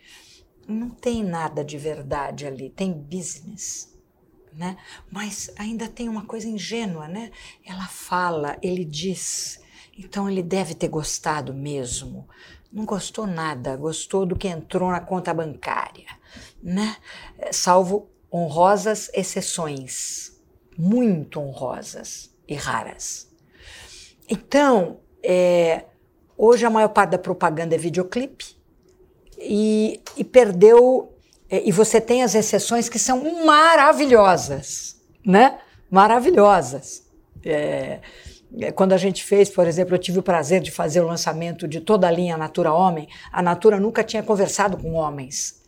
[0.71, 3.91] não tem nada de verdade ali, tem business.
[4.53, 4.77] Né?
[5.09, 7.31] Mas ainda tem uma coisa ingênua, né?
[7.65, 9.61] Ela fala, ele diz,
[9.97, 12.27] então ele deve ter gostado mesmo.
[12.71, 16.07] Não gostou nada, gostou do que entrou na conta bancária,
[16.63, 16.95] né?
[17.51, 20.41] Salvo honrosas exceções,
[20.77, 23.29] muito honrosas e raras.
[24.29, 25.83] Então, é,
[26.37, 28.55] hoje a maior parte da propaganda é videoclipe
[29.37, 31.13] e, e perdeu.
[31.49, 35.59] É, e você tem as exceções que são maravilhosas, né?
[35.89, 37.05] Maravilhosas.
[37.43, 37.99] É,
[38.75, 41.79] quando a gente fez, por exemplo, eu tive o prazer de fazer o lançamento de
[41.79, 43.07] toda a linha Natura Homem.
[43.31, 45.61] A Natura nunca tinha conversado com homens.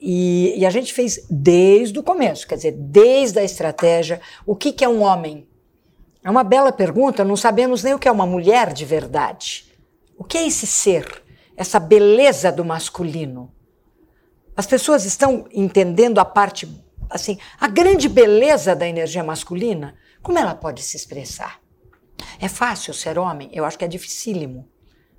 [0.00, 4.20] E, e, a gente fez desde o começo, quer dizer, desde a estratégia.
[4.44, 5.46] O que, que é um homem?
[6.22, 9.72] É uma bela pergunta, não sabemos nem o que é uma mulher de verdade.
[10.18, 11.24] O que é esse ser?
[11.56, 13.52] essa beleza do masculino.
[14.56, 16.68] As pessoas estão entendendo a parte,
[17.08, 21.60] assim, a grande beleza da energia masculina, como ela pode se expressar.
[22.40, 23.50] É fácil ser homem?
[23.52, 24.68] Eu acho que é dificílimo.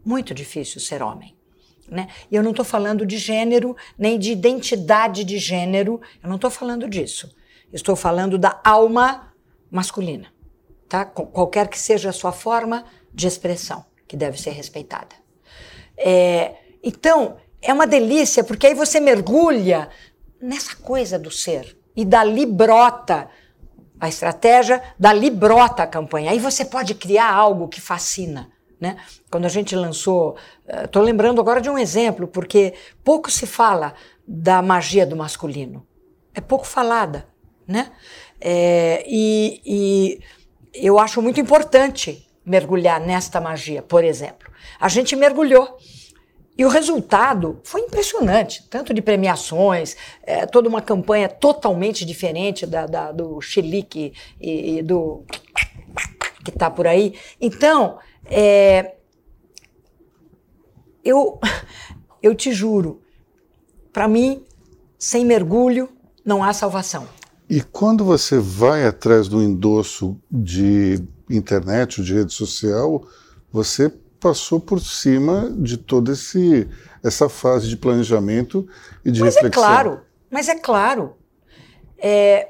[0.03, 1.35] Muito difícil ser homem.
[1.89, 2.07] Né?
[2.29, 6.51] E eu não estou falando de gênero, nem de identidade de gênero, eu não estou
[6.51, 7.33] falando disso.
[7.71, 9.33] Estou falando da alma
[9.71, 10.27] masculina,
[10.87, 11.05] tá?
[11.05, 15.15] Qualquer que seja a sua forma de expressão, que deve ser respeitada.
[15.97, 19.89] É, então, é uma delícia, porque aí você mergulha
[20.41, 21.77] nessa coisa do ser.
[21.95, 23.29] E dali brota
[23.99, 26.31] a estratégia, dali brota a campanha.
[26.31, 28.51] Aí você pode criar algo que fascina.
[28.79, 28.97] Né?
[29.31, 30.35] Quando a gente lançou,
[30.83, 33.93] estou uh, lembrando agora de um exemplo, porque pouco se fala
[34.27, 35.85] da magia do masculino.
[36.33, 37.27] É pouco falada.
[37.67, 37.91] Né?
[38.39, 40.19] É, e, e
[40.73, 44.49] eu acho muito importante mergulhar nesta magia, por exemplo.
[44.79, 45.77] A gente mergulhou.
[46.57, 52.87] E o resultado foi impressionante, tanto de premiações, é, toda uma campanha totalmente diferente da,
[52.87, 55.23] da do Chilique e, e, do
[56.43, 57.13] que está por aí.
[57.39, 58.95] Então, é,
[61.03, 61.39] eu,
[62.23, 63.01] eu te juro,
[63.93, 64.43] para mim,
[64.97, 65.89] sem mergulho,
[66.25, 67.07] não há salvação.
[67.47, 73.07] E quando você vai atrás do endosso de internet, de rede social,
[73.51, 76.67] você passou por cima de toda esse,
[77.03, 78.67] essa fase de planejamento
[79.03, 79.63] e de mas é reflexão.
[79.63, 81.17] Mas é claro, mas é claro.
[81.97, 82.49] É,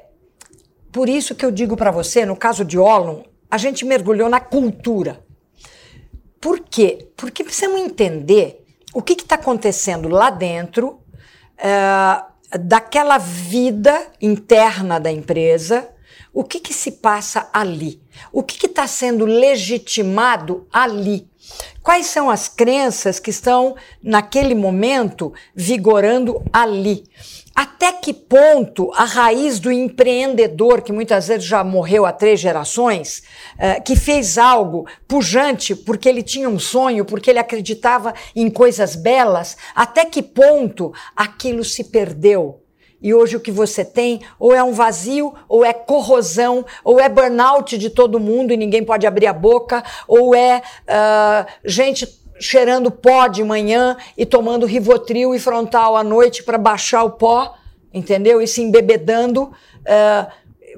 [0.90, 4.40] por isso que eu digo para você, no caso de Olon, a gente mergulhou na
[4.40, 5.24] cultura.
[6.40, 7.10] Por quê?
[7.16, 11.00] Porque precisamos entender o que está acontecendo lá dentro
[11.56, 15.88] é, daquela vida interna da empresa,
[16.32, 18.00] o que, que se passa ali,
[18.32, 21.28] o que está sendo legitimado ali.
[21.82, 27.04] Quais são as crenças que estão, naquele momento, vigorando ali?
[27.54, 33.22] Até que ponto a raiz do empreendedor, que muitas vezes já morreu há três gerações,
[33.56, 38.94] uh, que fez algo pujante porque ele tinha um sonho, porque ele acreditava em coisas
[38.94, 42.62] belas, até que ponto aquilo se perdeu?
[43.00, 47.08] E hoje o que você tem ou é um vazio, ou é corrosão, ou é
[47.08, 52.90] burnout de todo mundo e ninguém pode abrir a boca, ou é uh, gente cheirando
[52.90, 57.56] pó de manhã e tomando Rivotril e Frontal à noite para baixar o pó,
[57.92, 58.40] entendeu?
[58.40, 59.44] E se embebedando.
[59.44, 60.30] Uh,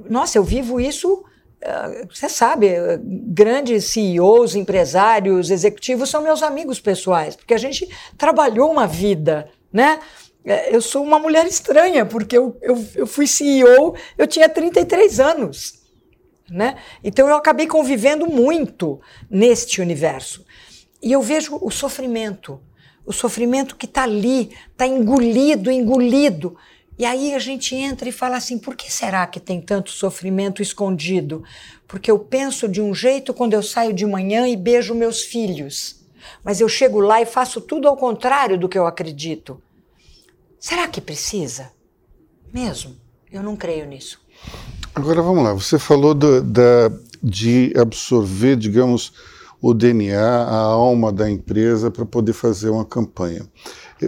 [0.09, 1.25] nossa, eu vivo isso.
[1.63, 2.69] Uh, você sabe,
[3.03, 10.01] grandes CEOs, empresários, executivos são meus amigos pessoais, porque a gente trabalhou uma vida, né?
[10.45, 15.21] É, eu sou uma mulher estranha, porque eu, eu, eu fui CEO, eu tinha 33
[15.21, 15.81] anos.
[16.51, 16.77] Né?
[17.05, 19.01] Então eu acabei convivendo muito
[19.31, 20.45] neste universo.
[21.03, 22.61] E eu vejo o sofrimento,
[23.07, 26.57] o sofrimento que está ali, está engolido, engolido.
[26.99, 30.61] E aí a gente entra e fala assim: por que será que tem tanto sofrimento
[30.61, 31.43] escondido?
[31.87, 36.05] Porque eu penso de um jeito quando eu saio de manhã e beijo meus filhos.
[36.45, 39.63] Mas eu chego lá e faço tudo ao contrário do que eu acredito.
[40.61, 41.71] Será que precisa?
[42.53, 42.95] Mesmo?
[43.33, 44.21] Eu não creio nisso.
[44.95, 45.55] Agora vamos lá.
[45.55, 46.93] Você falou do, da,
[47.23, 49.11] de absorver, digamos,
[49.59, 53.49] o DNA, a alma da empresa para poder fazer uma campanha.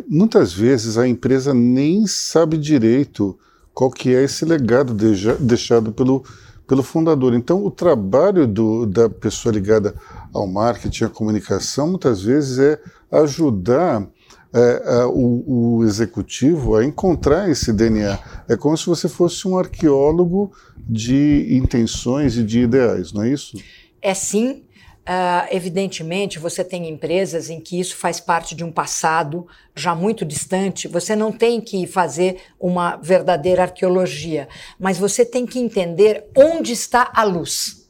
[0.07, 3.39] Muitas vezes a empresa nem sabe direito
[3.73, 4.95] qual que é esse legado
[5.41, 6.23] deixado pelo,
[6.67, 7.33] pelo fundador.
[7.33, 9.95] Então, o trabalho do, da pessoa ligada
[10.35, 12.79] ao marketing, à comunicação, muitas vezes é
[13.11, 14.07] ajudar
[14.55, 18.19] é, é, o, o, executivo a encontrar esse DNA.
[18.49, 23.57] É como se você fosse um arqueólogo de intenções e de ideais, não é isso?
[24.01, 24.65] É sim.
[25.03, 30.25] Uh, evidentemente, você tem empresas em que isso faz parte de um passado já muito
[30.25, 30.87] distante.
[30.87, 37.11] Você não tem que fazer uma verdadeira arqueologia, mas você tem que entender onde está
[37.13, 37.82] a luz.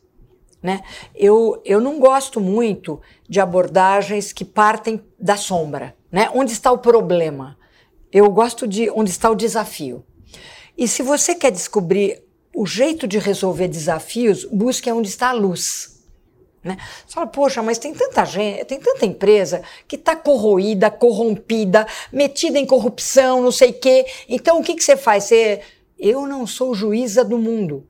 [0.62, 0.82] Né?
[1.14, 5.96] Eu, eu não gosto muito de abordagens que partem da sombra.
[6.10, 6.30] Né?
[6.32, 7.58] Onde está o problema?
[8.12, 10.04] Eu gosto de onde está o desafio.
[10.78, 12.22] E se você quer descobrir
[12.54, 15.92] o jeito de resolver desafios, busque onde está a luz.
[16.62, 16.76] Né?
[17.04, 22.58] Você fala, poxa, mas tem tanta gente, tem tanta empresa que está corroída, corrompida, metida
[22.58, 24.06] em corrupção, não sei o quê.
[24.28, 25.24] Então o que, que você faz?
[25.24, 25.60] Você,
[25.98, 27.88] eu não sou juíza do mundo.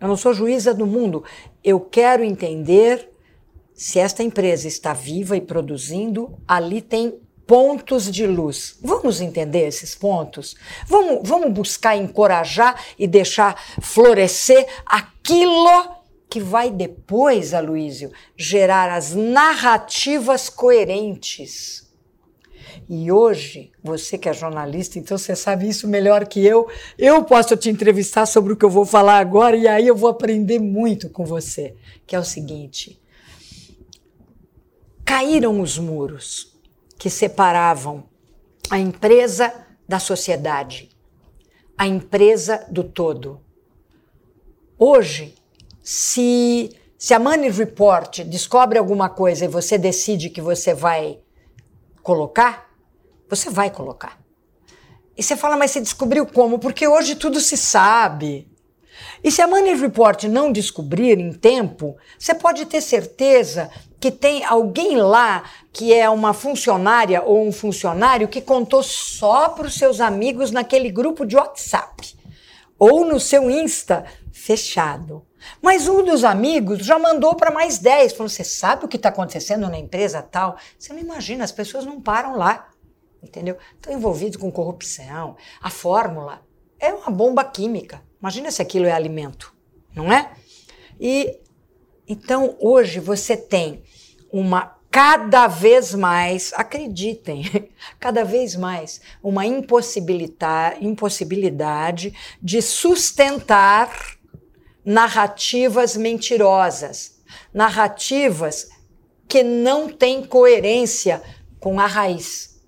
[0.00, 1.24] Eu não sou juíza do mundo.
[1.62, 3.10] Eu quero entender
[3.72, 8.78] se esta empresa está viva e produzindo, ali tem pontos de luz.
[8.82, 10.56] Vamos entender esses pontos?
[10.86, 15.94] Vamos, vamos buscar encorajar e deixar florescer aquilo
[16.28, 21.85] que vai depois, Aloísio, gerar as narrativas coerentes.
[22.88, 26.68] E hoje, você que é jornalista, então você sabe isso melhor que eu.
[26.98, 30.08] Eu posso te entrevistar sobre o que eu vou falar agora e aí eu vou
[30.08, 31.74] aprender muito com você,
[32.06, 33.00] que é o seguinte:
[35.04, 36.56] caíram os muros
[36.98, 38.04] que separavam
[38.70, 39.52] a empresa
[39.88, 40.88] da sociedade,
[41.76, 43.40] a empresa do todo.
[44.78, 45.34] Hoje,
[45.82, 51.20] se, se a Money Report descobre alguma coisa e você decide que você vai
[52.06, 52.70] colocar,
[53.28, 54.16] você vai colocar.
[55.16, 56.56] E você fala, mas você descobriu como?
[56.56, 58.48] Porque hoje tudo se sabe.
[59.24, 64.44] E se a Money Report não descobrir em tempo, você pode ter certeza que tem
[64.44, 70.00] alguém lá que é uma funcionária ou um funcionário que contou só para os seus
[70.00, 72.16] amigos naquele grupo de WhatsApp
[72.78, 75.25] ou no seu Insta fechado.
[75.60, 79.08] Mas um dos amigos já mandou para mais 10, falou: Você sabe o que está
[79.08, 80.56] acontecendo na empresa tal?
[80.78, 82.68] Você não imagina, as pessoas não param lá,
[83.22, 83.56] entendeu?
[83.74, 85.36] Estão envolvidos com corrupção.
[85.60, 86.42] A fórmula
[86.78, 88.02] é uma bomba química.
[88.20, 89.54] Imagina se aquilo é alimento,
[89.94, 90.32] não é?
[90.98, 91.40] E
[92.08, 93.82] então hoje você tem
[94.32, 97.44] uma cada vez mais, acreditem,
[98.00, 104.15] cada vez mais, uma impossibilidade, impossibilidade de sustentar
[104.86, 107.18] narrativas mentirosas,
[107.52, 108.68] narrativas
[109.26, 111.20] que não têm coerência
[111.58, 112.62] com a raiz.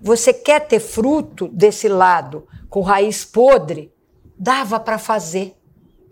[0.00, 3.94] Você quer ter fruto desse lado com raiz podre?
[4.36, 5.56] Dava para fazer.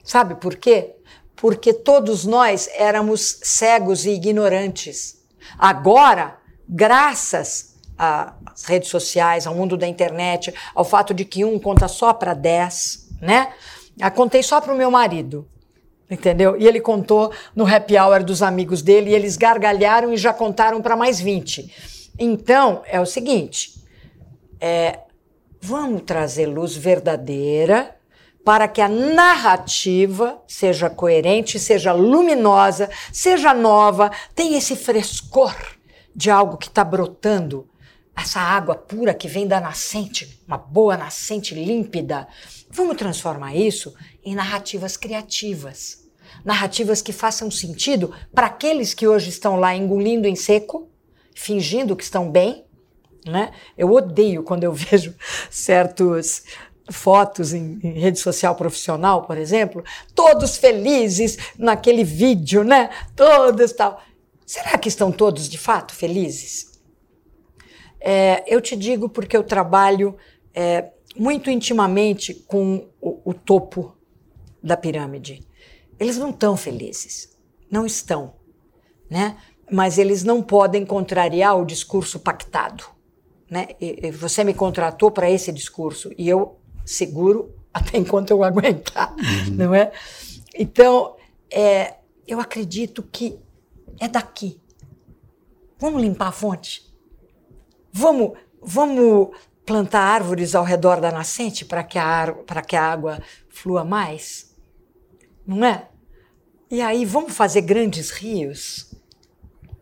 [0.05, 0.95] Sabe por quê?
[1.35, 5.25] Porque todos nós éramos cegos e ignorantes.
[5.59, 6.39] Agora,
[6.69, 12.12] graças às redes sociais, ao mundo da internet, ao fato de que um conta só
[12.12, 13.53] para dez, né?
[14.01, 15.46] Eu contei só para o meu marido.
[16.11, 16.57] entendeu?
[16.59, 20.80] E ele contou no happy hour dos amigos dele e eles gargalharam e já contaram
[20.80, 22.11] para mais 20.
[22.18, 23.74] Então, é o seguinte,
[24.61, 25.01] é,
[25.61, 27.94] vamos trazer luz verdadeira
[28.44, 35.55] para que a narrativa seja coerente, seja luminosa, seja nova, tenha esse frescor
[36.16, 37.68] de algo que está brotando,
[38.21, 42.27] essa água pura que vem da nascente, uma boa nascente límpida.
[42.71, 43.95] Vamos transformar isso
[44.25, 46.07] em narrativas criativas.
[46.45, 50.89] Narrativas que façam sentido para aqueles que hoje estão lá engolindo em seco,
[51.35, 52.64] fingindo que estão bem.
[53.25, 53.53] Né?
[53.77, 55.14] Eu odeio quando eu vejo
[55.51, 56.43] certos
[56.91, 62.89] fotos em, em, rede social profissional, por exemplo, todos felizes naquele vídeo, né?
[63.14, 64.03] Todos tal.
[64.47, 66.68] Será que estão todos de fato felizes?
[68.01, 70.16] É, eu te digo porque eu trabalho
[70.55, 73.96] é, muito intimamente com o, o topo
[74.62, 75.46] da pirâmide.
[75.99, 77.36] Eles não estão felizes,
[77.70, 78.34] não estão,
[79.11, 79.36] né?
[79.70, 82.84] Mas eles não podem contrariar o discurso pactado.
[83.51, 83.68] Né?
[83.80, 89.55] E, você me contratou para esse discurso e eu seguro até enquanto eu aguentar, uhum.
[89.55, 89.92] não é?
[90.55, 91.16] Então,
[91.51, 91.94] é,
[92.26, 93.38] eu acredito que
[93.99, 94.61] é daqui.
[95.78, 96.88] Vamos limpar a fonte?
[97.93, 99.30] Vamos, vamos
[99.64, 102.34] plantar árvores ao redor da nascente para que, a,
[102.66, 104.55] que a água flua mais?
[105.47, 105.89] Não é?
[106.70, 108.93] E aí, vamos fazer grandes rios?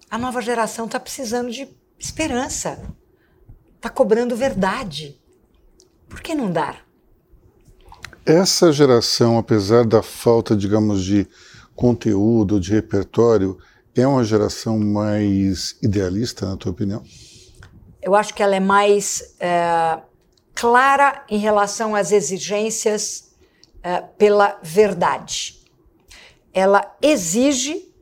[0.09, 2.81] A nova geração está precisando de esperança,
[3.75, 5.21] está cobrando verdade.
[6.09, 6.87] Por que não dar?
[8.25, 11.29] Essa geração, apesar da falta, digamos, de
[11.75, 13.59] conteúdo, de repertório,
[13.95, 17.05] é uma geração mais idealista, na tua opinião?
[18.07, 19.99] Eu acho que ela é mais é,
[20.55, 23.35] clara em relação às exigências
[23.83, 25.61] é, pela verdade.
[26.55, 27.93] Ela exige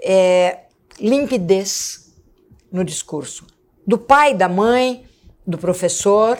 [0.00, 0.60] é,
[0.98, 2.14] limpidez
[2.72, 3.46] no discurso
[3.86, 5.06] do pai, da mãe,
[5.46, 6.38] do professor,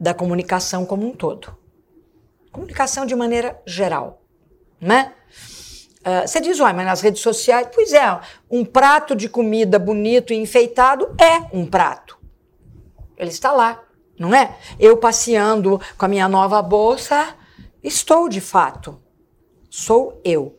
[0.00, 1.56] da comunicação como um todo.
[2.50, 4.20] Comunicação de maneira geral,
[4.80, 5.14] né?
[6.08, 10.32] Uh, você diz, uai, mas nas redes sociais, pois é, um prato de comida bonito
[10.32, 12.18] e enfeitado é um prato.
[13.16, 13.82] Ele está lá,
[14.18, 14.56] não é?
[14.80, 17.34] Eu passeando com a minha nova bolsa,
[17.82, 18.98] estou de fato.
[19.68, 20.58] Sou eu.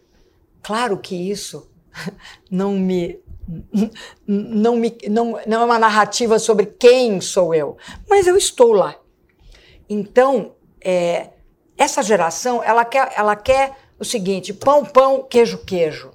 [0.61, 1.67] Claro que isso
[2.51, 3.19] não me
[4.27, 7.77] não, me, não, não é uma narrativa sobre quem sou eu,
[8.07, 8.95] mas eu estou lá.
[9.89, 11.31] Então, é,
[11.75, 16.11] essa geração, ela quer, ela quer o seguinte: pão, pão, queijo, queijo.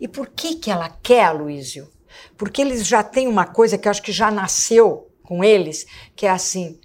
[0.00, 1.88] E por que, que ela quer, Aloysio?
[2.36, 5.86] Porque eles já têm uma coisa que eu acho que já nasceu com eles,
[6.16, 6.78] que é assim: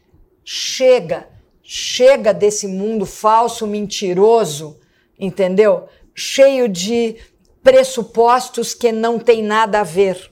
[0.43, 1.27] chega,
[1.63, 4.79] chega desse mundo falso, mentiroso,
[5.17, 5.87] entendeu?
[6.13, 7.17] Cheio de
[7.63, 10.31] pressupostos que não tem nada a ver.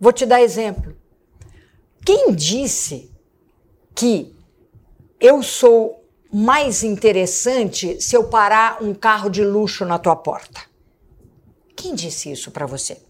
[0.00, 0.96] Vou te dar exemplo.
[2.04, 3.10] Quem disse
[3.94, 4.34] que
[5.20, 6.01] eu sou
[6.32, 10.62] mais interessante se eu parar um carro de luxo na tua porta?
[11.76, 13.02] Quem disse isso para você?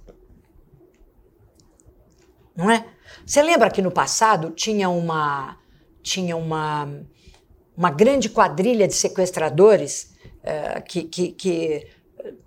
[2.57, 2.85] Não é?
[3.25, 5.57] Você lembra que no passado tinha uma
[6.03, 6.89] tinha uma
[7.77, 11.87] uma grande quadrilha de sequestradores uh, que, que, que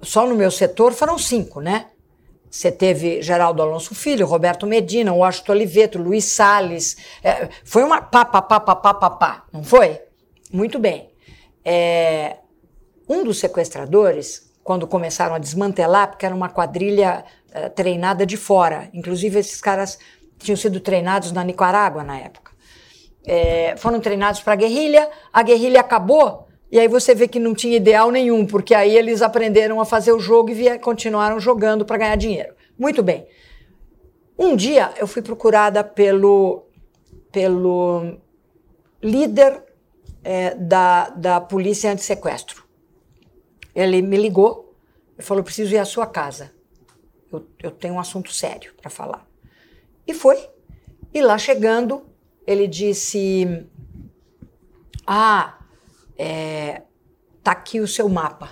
[0.01, 1.87] só no meu setor foram cinco, né?
[2.49, 6.95] Você teve Geraldo Alonso Filho, Roberto Medina, Washington Oliveto, Luiz Salles.
[7.21, 9.99] É, foi uma pá, pá, pá, pá, pá, pá, pá, não foi?
[10.51, 11.09] Muito bem.
[11.63, 12.37] É,
[13.07, 18.89] um dos sequestradores, quando começaram a desmantelar, porque era uma quadrilha é, treinada de fora,
[18.93, 19.97] inclusive esses caras
[20.37, 22.51] tinham sido treinados na Nicarágua na época.
[23.25, 27.53] É, foram treinados para a guerrilha, a guerrilha acabou, e aí você vê que não
[27.53, 31.97] tinha ideal nenhum, porque aí eles aprenderam a fazer o jogo e continuaram jogando para
[31.97, 32.53] ganhar dinheiro.
[32.77, 33.27] Muito bem.
[34.37, 36.65] Um dia eu fui procurada pelo,
[37.31, 38.17] pelo
[39.01, 39.63] líder
[40.25, 42.65] é, da, da polícia anti-sequestro.
[43.75, 44.75] Ele me ligou
[45.17, 46.51] e falou: preciso ir à sua casa.
[47.31, 49.27] Eu, eu tenho um assunto sério para falar.
[50.07, 50.49] E foi.
[51.13, 52.09] E lá chegando,
[52.47, 53.67] ele disse:
[55.05, 55.59] Ah,
[56.17, 56.81] é,
[57.43, 58.49] tá aqui o seu mapa.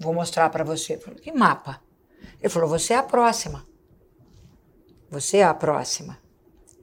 [0.00, 0.98] Vou mostrar para você.
[0.98, 1.80] Falei, que mapa?
[2.40, 3.64] Ele falou: Você é a próxima.
[5.08, 6.18] Você é a próxima.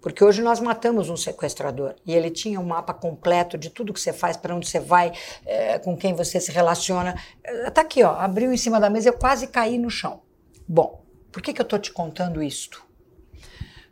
[0.07, 3.99] Porque hoje nós matamos um sequestrador e ele tinha um mapa completo de tudo que
[3.99, 5.11] você faz, para onde você vai,
[5.45, 7.21] é, com quem você se relaciona.
[7.43, 10.21] Está aqui, ó, abriu em cima da mesa, eu quase caí no chão.
[10.65, 12.85] Bom, por que, que eu estou te contando isto?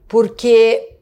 [0.07, 0.94] Porque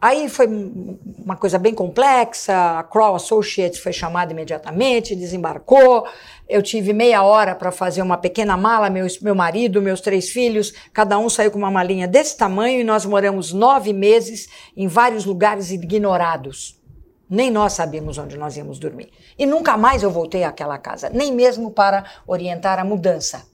[0.00, 6.06] Aí foi uma coisa bem complexa, a Crow Associates foi chamada imediatamente, desembarcou.
[6.48, 10.72] Eu tive meia hora para fazer uma pequena mala, meu, meu marido, meus três filhos,
[10.94, 15.26] cada um saiu com uma malinha desse tamanho e nós moramos nove meses em vários
[15.26, 16.80] lugares ignorados.
[17.28, 19.10] Nem nós sabíamos onde nós íamos dormir.
[19.38, 23.46] E nunca mais eu voltei àquela casa, nem mesmo para orientar a mudança.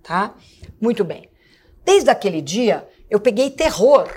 [0.00, 0.32] Tá?
[0.80, 1.28] Muito bem.
[1.84, 4.08] Desde aquele dia, eu peguei terror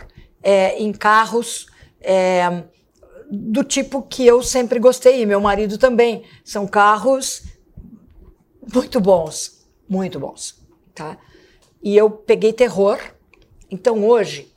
[0.43, 1.67] é, em carros
[2.01, 2.63] é,
[3.31, 6.23] do tipo que eu sempre gostei, e meu marido também.
[6.43, 7.43] São carros
[8.73, 10.61] muito bons, muito bons,
[10.93, 11.17] tá?
[11.81, 12.99] E eu peguei terror.
[13.71, 14.53] Então hoje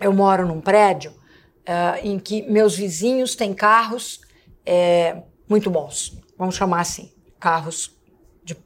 [0.00, 4.20] eu moro num prédio uh, em que meus vizinhos têm carros
[4.64, 7.96] é, muito bons, vamos chamar assim, carros
[8.42, 8.56] de,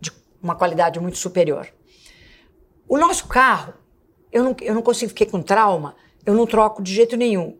[0.00, 0.10] de
[0.42, 1.68] uma qualidade muito superior.
[2.88, 3.74] O nosso carro
[4.32, 7.56] eu não, eu não consigo, fiquei com trauma, eu não troco de jeito nenhum,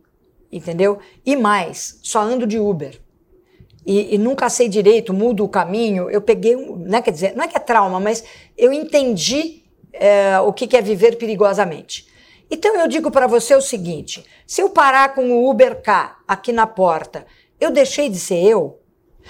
[0.51, 0.99] entendeu?
[1.25, 2.99] E mais, só ando de Uber.
[3.85, 6.09] E, e nunca sei direito, mudo o caminho.
[6.09, 8.23] Eu peguei, um, não é, quer dizer, não é que é trauma, mas
[8.57, 9.63] eu entendi
[9.93, 12.05] é, o que, que é viver perigosamente.
[12.51, 16.51] Então eu digo para você o seguinte: se eu parar com o Uber K aqui
[16.51, 17.25] na porta,
[17.59, 18.81] eu deixei de ser eu?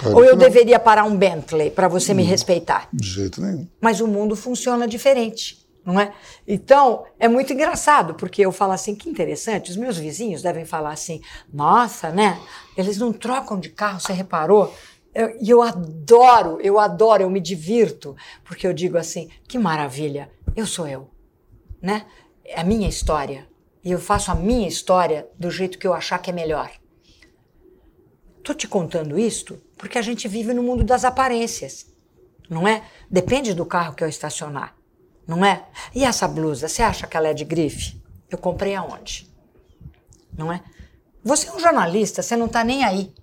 [0.04, 0.38] Ou eu não.
[0.38, 2.88] deveria parar um Bentley para você não, me respeitar?
[2.94, 3.68] De jeito nenhum.
[3.82, 6.14] Mas o mundo funciona diferente não é?
[6.46, 10.92] Então, é muito engraçado, porque eu falo assim, que interessante, os meus vizinhos devem falar
[10.92, 11.22] assim,
[11.52, 12.38] nossa, né?
[12.76, 14.76] Eles não trocam de carro, você reparou?
[15.16, 20.30] E eu, eu adoro, eu adoro, eu me divirto, porque eu digo assim, que maravilha,
[20.58, 21.10] eu sou eu,
[21.82, 22.06] né?
[22.44, 23.48] É a minha história,
[23.82, 26.70] e eu faço a minha história do jeito que eu achar que é melhor.
[28.44, 31.88] Tô te contando isto porque a gente vive no mundo das aparências,
[32.50, 32.84] não é?
[33.10, 34.76] Depende do carro que eu estacionar
[35.28, 35.66] não é?
[35.94, 38.02] E essa blusa, você acha que ela é de grife?
[38.30, 39.30] Eu comprei aonde?
[40.36, 40.64] Não é?
[41.24, 43.14] Você é um jornalista, você não está nem aí,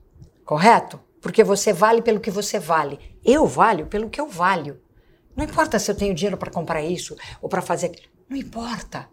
[0.45, 1.01] correto?
[1.23, 2.99] Porque você vale pelo que você vale.
[3.25, 4.79] Eu valho pelo que eu valho.
[5.35, 8.13] Não importa se eu tenho dinheiro para comprar isso ou para fazer aquilo.
[8.29, 9.09] Não importa.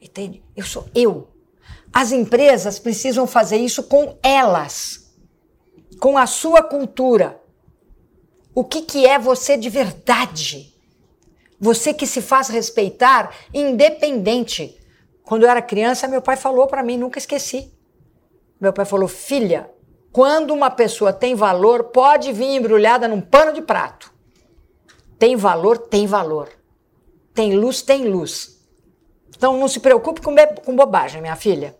[0.00, 0.44] Entende?
[0.54, 1.28] Eu sou eu.
[1.92, 5.10] As empresas precisam fazer isso com elas,
[5.98, 7.40] com a sua cultura.
[8.54, 10.75] O que, que é você de verdade?
[11.58, 14.78] Você que se faz respeitar, independente.
[15.22, 17.72] Quando eu era criança, meu pai falou para mim, nunca esqueci.
[18.60, 19.70] Meu pai falou: filha,
[20.12, 24.12] quando uma pessoa tem valor, pode vir embrulhada num pano de prato.
[25.18, 26.48] Tem valor, tem valor.
[27.34, 28.56] Tem luz, tem luz.
[29.28, 30.34] Então não se preocupe com,
[30.64, 31.76] com bobagem, minha filha.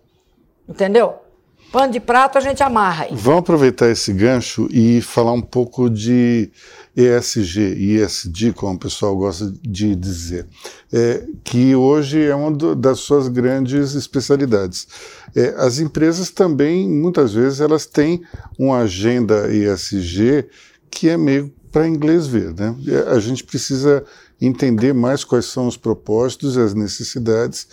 [0.69, 1.26] Entendeu?
[1.73, 3.11] Pano de prato a gente amarra aí.
[3.13, 6.51] Vamos aproveitar esse gancho e falar um pouco de
[6.97, 7.61] ESG,
[8.01, 10.47] ESG, como o pessoal gosta de dizer,
[10.93, 14.89] é, que hoje é uma do, das suas grandes especialidades.
[15.35, 18.23] É, as empresas também, muitas vezes, elas têm
[18.59, 20.47] uma agenda ESG
[20.91, 22.55] que é meio para inglês ver.
[22.55, 22.75] Né?
[23.09, 24.03] A gente precisa
[24.41, 27.67] entender mais quais são os propósitos e as necessidades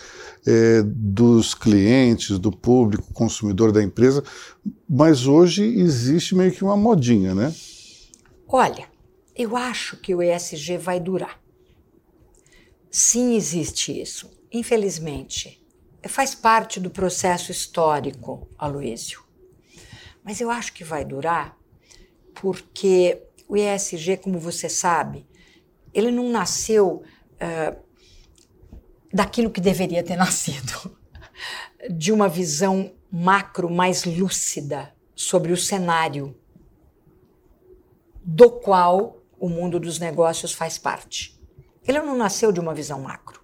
[0.46, 4.22] é, dos clientes, do público, consumidor da empresa,
[4.88, 7.54] mas hoje existe meio que uma modinha, né?
[8.48, 8.88] Olha,
[9.36, 11.40] eu acho que o ESG vai durar.
[12.90, 14.30] Sim, existe isso.
[14.52, 15.60] Infelizmente,
[16.06, 19.22] faz parte do processo histórico, Aloísio.
[20.22, 21.58] Mas eu acho que vai durar
[22.34, 25.26] porque o ESG, como você sabe,
[25.94, 27.02] ele não nasceu
[27.34, 27.76] uh,
[29.12, 30.96] daquilo que deveria ter nascido,
[31.88, 36.36] de uma visão macro mais lúcida sobre o cenário
[38.24, 41.38] do qual o mundo dos negócios faz parte.
[41.86, 43.42] Ele não nasceu de uma visão macro.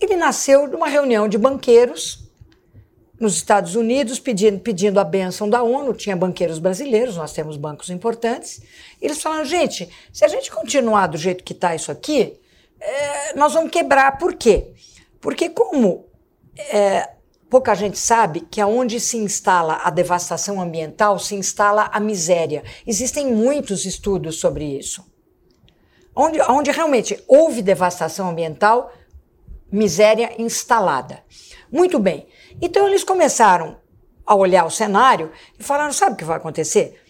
[0.00, 2.29] Ele nasceu de uma reunião de banqueiros
[3.20, 7.90] nos Estados Unidos pedindo, pedindo a benção da ONU, tinha banqueiros brasileiros, nós temos bancos
[7.90, 8.62] importantes.
[9.00, 12.40] eles falaram, gente, se a gente continuar do jeito que está isso aqui,
[12.80, 14.16] é, nós vamos quebrar.
[14.16, 14.72] Por quê?
[15.20, 16.06] Porque como
[16.56, 17.10] é,
[17.50, 22.64] pouca gente sabe que aonde se instala a devastação ambiental, se instala a miséria.
[22.86, 25.04] Existem muitos estudos sobre isso.
[26.16, 28.92] Onde, onde realmente houve devastação ambiental,
[29.70, 31.22] miséria instalada.
[31.70, 32.26] Muito bem.
[32.60, 33.76] Então eles começaram
[34.26, 37.00] a olhar o cenário e falaram: sabe o que vai acontecer?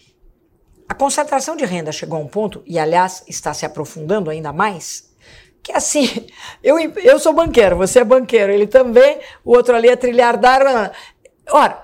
[0.89, 5.09] A concentração de renda chegou a um ponto, e aliás está se aprofundando ainda mais,
[5.63, 6.27] que assim,
[6.61, 10.91] eu, eu sou banqueiro, você é banqueiro, ele também, o outro ali é trilhardário.
[11.49, 11.81] Ora,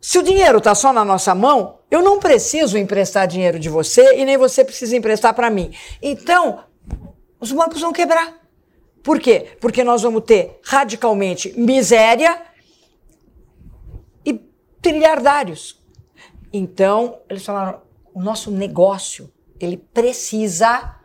[0.00, 4.16] se o dinheiro está só na nossa mão, eu não preciso emprestar dinheiro de você
[4.16, 5.72] e nem você precisa emprestar para mim.
[6.02, 6.60] Então,
[7.40, 8.34] os bancos vão quebrar.
[9.02, 9.56] Por quê?
[9.60, 12.40] Porque nós vamos ter radicalmente miséria
[14.86, 15.82] trilhardários.
[16.52, 17.82] Então, eles falaram:
[18.14, 20.96] o nosso negócio ele precisa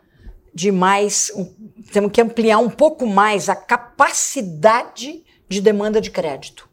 [0.54, 1.44] de mais, um,
[1.90, 6.68] temos que ampliar um pouco mais a capacidade de demanda de crédito.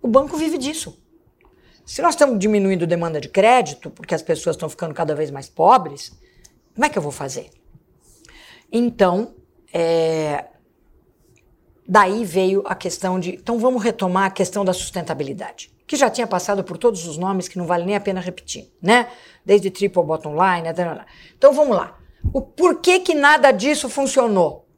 [0.00, 0.98] O banco vive disso.
[1.84, 5.48] Se nós estamos diminuindo demanda de crédito, porque as pessoas estão ficando cada vez mais
[5.48, 6.16] pobres,
[6.74, 7.50] como é que eu vou fazer?
[8.72, 9.34] Então,
[9.72, 10.46] é,
[11.86, 13.30] daí veio a questão de.
[13.34, 17.48] Então, vamos retomar a questão da sustentabilidade, que já tinha passado por todos os nomes
[17.48, 19.08] que não vale nem a pena repetir, né?
[19.44, 21.04] Desde triple bottom line, até.
[21.36, 21.98] Então, vamos lá.
[22.32, 24.68] O porquê que nada disso funcionou?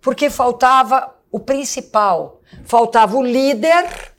[0.00, 4.12] Porque faltava o principal, faltava o líder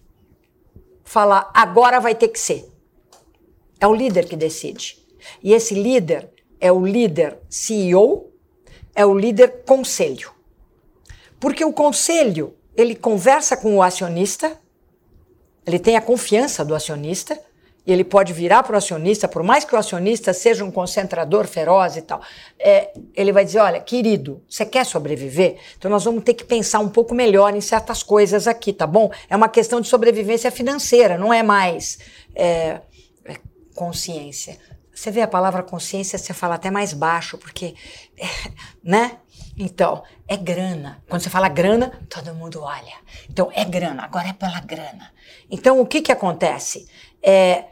[1.03, 2.65] falar agora vai ter que ser.
[3.77, 5.05] É o líder que decide.
[5.43, 6.31] E esse líder
[6.61, 8.31] é o líder CEO,
[8.95, 10.31] é o líder conselho.
[11.41, 14.57] Porque o conselho, ele conversa com o acionista,
[15.67, 17.37] ele tem a confiança do acionista,
[17.87, 21.47] e ele pode virar para o acionista, por mais que o acionista seja um concentrador
[21.47, 22.21] feroz e tal,
[22.59, 25.57] é, ele vai dizer: olha, querido, você quer sobreviver?
[25.77, 29.09] Então nós vamos ter que pensar um pouco melhor em certas coisas aqui, tá bom?
[29.29, 31.99] É uma questão de sobrevivência financeira, não é mais
[32.35, 32.81] é,
[33.23, 33.37] é
[33.73, 34.57] consciência.
[34.93, 37.73] Você vê a palavra consciência, você fala até mais baixo, porque,
[38.83, 39.17] né?
[39.57, 41.01] Então, é grana.
[41.09, 42.93] Quando você fala grana, todo mundo olha.
[43.29, 45.11] Então, é grana, agora é pela grana.
[45.49, 46.87] Então, o que que acontece?
[47.23, 47.65] É,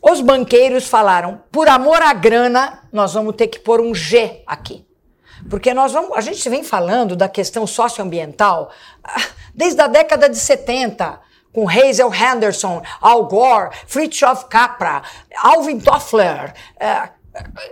[0.00, 4.86] os banqueiros falaram: por amor à grana, nós vamos ter que pôr um G aqui.
[5.50, 8.70] Porque nós vamos, a gente vem falando da questão socioambiental
[9.02, 9.20] ah,
[9.52, 11.20] desde a década de 70,
[11.52, 15.02] com Hazel Henderson, Al Gore, Fritjof Capra,
[15.42, 16.54] Alvin Toffler.
[16.78, 17.08] É,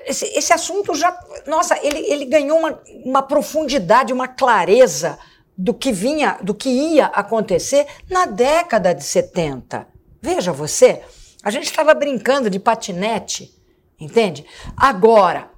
[0.07, 5.19] esse, esse, assunto já, nossa, ele, ele ganhou uma, uma profundidade, uma clareza
[5.57, 9.87] do que vinha, do que ia acontecer na década de 70.
[10.23, 11.03] Veja você,
[11.43, 13.55] a gente estava brincando de patinete,
[13.99, 14.47] entende?
[14.77, 15.51] Agora,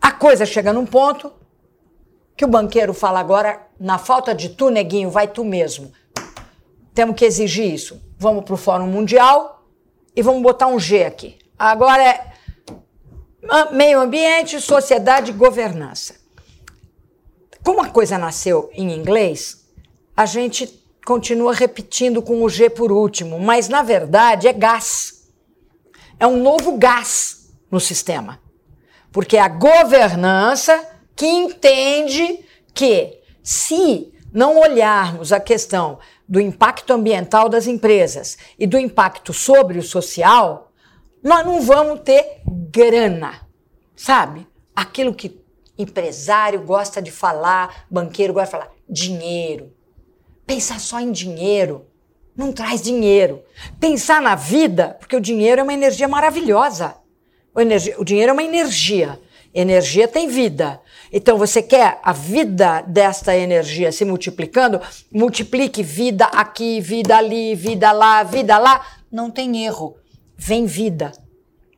[0.00, 1.32] a coisa chega num ponto
[2.36, 5.92] que o banqueiro fala agora, na falta de tu, neguinho, vai tu mesmo.
[6.94, 8.00] Temos que exigir isso.
[8.18, 9.66] Vamos para o Fórum Mundial
[10.14, 11.38] e vamos botar um G aqui.
[11.58, 12.32] Agora é
[13.72, 16.16] meio ambiente, sociedade e governança.
[17.62, 19.66] Como a coisa nasceu em inglês,
[20.16, 25.28] a gente continua repetindo com o G por último, mas na verdade é gás.
[26.18, 28.40] É um novo gás no sistema.
[29.12, 30.84] Porque é a governança
[31.14, 32.44] que entende
[32.74, 39.78] que se não olharmos a questão do impacto ambiental das empresas e do impacto sobre
[39.78, 40.65] o social,
[41.26, 43.40] nós não vamos ter grana,
[43.96, 44.46] sabe?
[44.76, 45.40] Aquilo que
[45.76, 49.72] empresário gosta de falar, banqueiro gosta de falar, dinheiro.
[50.46, 51.84] Pensar só em dinheiro
[52.36, 53.42] não traz dinheiro.
[53.80, 56.94] Pensar na vida, porque o dinheiro é uma energia maravilhosa.
[57.52, 59.18] O, o dinheiro é uma energia.
[59.52, 60.80] Energia tem vida.
[61.12, 64.80] Então você quer a vida desta energia se multiplicando?
[65.12, 68.86] Multiplique vida aqui, vida ali, vida lá, vida lá.
[69.10, 69.96] Não tem erro.
[70.36, 71.12] Vem vida.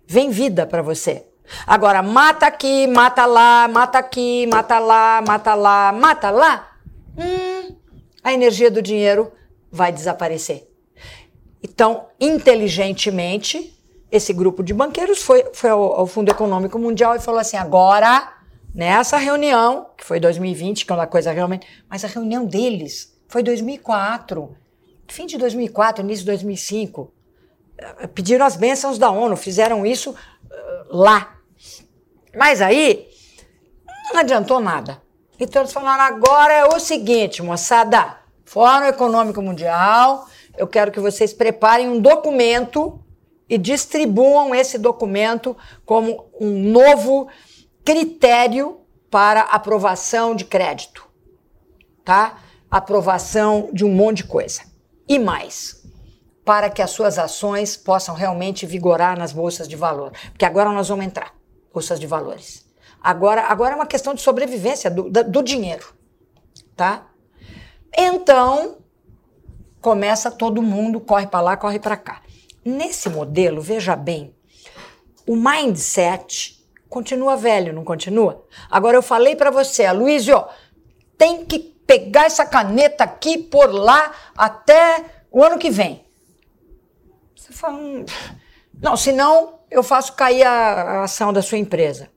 [0.06, 1.26] Vem vida para você.
[1.66, 6.72] Agora, mata aqui, mata lá, mata aqui, mata lá, mata lá, mata lá.
[7.16, 7.74] Hum,
[8.22, 9.32] a energia do dinheiro
[9.70, 10.68] vai desaparecer.
[11.62, 13.74] Então, inteligentemente,
[14.11, 18.32] esse grupo de banqueiros foi, foi ao, ao, Fundo Econômico Mundial e falou assim: agora,
[18.74, 21.66] nessa reunião, que foi 2020, que é uma coisa realmente.
[21.88, 24.54] Mas a reunião deles foi 2004,
[25.09, 27.12] fim de 2004, início de 2005.
[27.78, 30.16] Eh, pediram as bênçãos da ONU, fizeram isso uh,
[30.88, 31.36] lá.
[32.36, 33.08] Mas aí,
[34.12, 35.00] não adiantou nada.
[35.38, 40.26] Então eles falaram: agora é o seguinte, moçada, Fórum Econômico Mundial,
[40.56, 43.00] eu quero que vocês preparem um documento
[43.48, 45.56] e distribuam esse documento
[45.86, 47.28] como um novo
[47.84, 51.08] critério para aprovação de crédito,
[52.04, 52.38] tá?
[52.70, 54.62] Aprovação de um monte de coisa.
[55.08, 55.77] E mais,
[56.49, 60.88] para que as suas ações possam realmente vigorar nas bolsas de valor, porque agora nós
[60.88, 61.34] vamos entrar
[61.70, 62.66] bolsas de valores.
[63.03, 65.92] Agora, agora é uma questão de sobrevivência do, do dinheiro,
[66.74, 67.07] tá?
[67.94, 68.78] Então,
[69.78, 72.22] começa todo mundo, corre para lá, corre para cá.
[72.64, 74.34] Nesse modelo, veja bem,
[75.26, 78.46] o mindset continua velho, não continua?
[78.70, 80.42] Agora eu falei para você, Aloysio,
[81.18, 86.07] tem que pegar essa caneta aqui por lá até o ano que vem.
[87.49, 87.78] Você fala,
[88.74, 90.51] não, senão eu faço cair a,
[90.82, 92.11] a ação da sua empresa.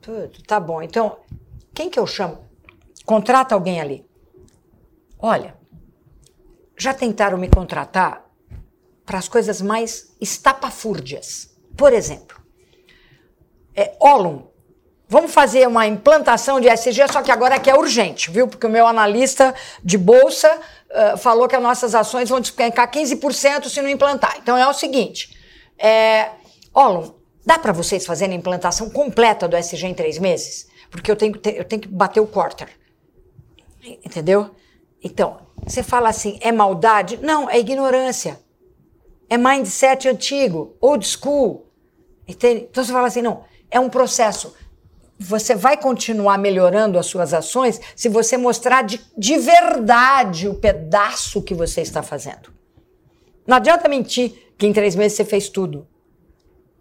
[0.00, 0.80] Tudo, tá bom.
[0.80, 1.18] Então,
[1.74, 2.38] quem que eu chamo?
[3.04, 4.08] Contrata alguém ali.
[5.18, 5.56] Olha,
[6.76, 8.24] já tentaram me contratar
[9.04, 11.52] para as coisas mais estapafúrdias.
[11.76, 12.40] Por exemplo,
[13.74, 14.49] é, Olum,
[15.10, 18.48] vamos fazer uma implantação de SG, só que agora é que é urgente, viu?
[18.48, 19.54] Porque o meu analista
[19.84, 24.36] de bolsa uh, falou que as nossas ações vão despencar 15% se não implantar.
[24.40, 25.36] Então é o seguinte,
[25.76, 26.30] é,
[26.72, 27.12] Olum,
[27.44, 30.68] dá para vocês fazerem a implantação completa do SG em três meses?
[30.90, 32.68] Porque eu tenho, eu tenho que bater o quarter.
[34.04, 34.50] Entendeu?
[35.02, 37.16] Então, você fala assim, é maldade?
[37.16, 38.40] Não, é ignorância.
[39.28, 41.66] É mindset antigo, old school.
[42.28, 42.68] Entende?
[42.70, 44.54] Então você fala assim, não, é um processo.
[45.22, 51.42] Você vai continuar melhorando as suas ações se você mostrar de, de verdade o pedaço
[51.42, 52.50] que você está fazendo.
[53.46, 55.86] Não adianta mentir que em três meses você fez tudo.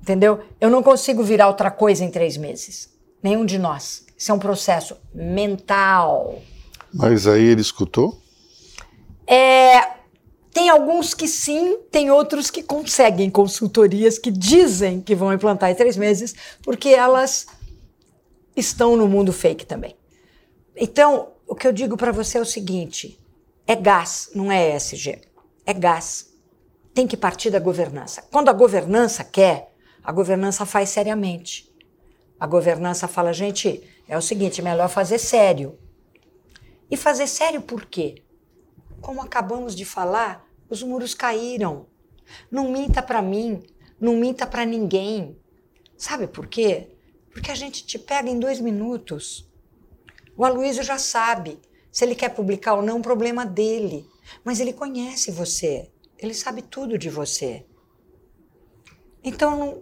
[0.01, 0.39] Entendeu?
[0.59, 2.89] Eu não consigo virar outra coisa em três meses.
[3.21, 4.05] Nenhum de nós.
[4.17, 6.41] Isso é um processo mental.
[6.93, 8.21] Mas aí ele escutou?
[9.27, 9.81] É,
[10.53, 15.75] tem alguns que sim, tem outros que conseguem consultorias que dizem que vão implantar em
[15.75, 16.33] três meses,
[16.63, 17.45] porque elas
[18.59, 19.95] estão no mundo fake também.
[20.75, 23.19] Então, o que eu digo para você é o seguinte:
[23.65, 25.21] é gás, não é ESG.
[25.65, 26.33] É gás.
[26.93, 28.21] Tem que partir da governança.
[28.31, 31.69] Quando a governança quer, a governança faz seriamente.
[32.39, 35.77] A governança fala, gente, é o seguinte, é melhor fazer sério.
[36.89, 38.23] E fazer sério por quê?
[39.01, 41.85] Como acabamos de falar, os muros caíram.
[42.49, 43.61] Não minta para mim,
[43.99, 45.37] não minta para ninguém.
[45.97, 46.95] Sabe por quê?
[47.39, 49.49] Porque a gente te pega em dois minutos.
[50.35, 51.57] O Aloysio já sabe.
[51.89, 54.05] Se ele quer publicar ou não, problema dele.
[54.43, 55.89] Mas ele conhece você.
[56.17, 57.65] Ele sabe tudo de você.
[59.23, 59.81] Então não,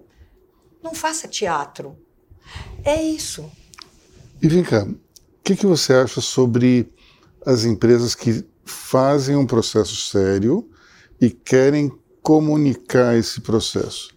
[0.83, 1.97] não faça teatro.
[2.85, 3.51] É isso.
[4.39, 4.95] E vem cá, o
[5.43, 6.93] que, que você acha sobre
[7.43, 10.69] as empresas que fazem um processo sério
[11.19, 11.91] e querem
[12.21, 14.15] comunicar esse processo.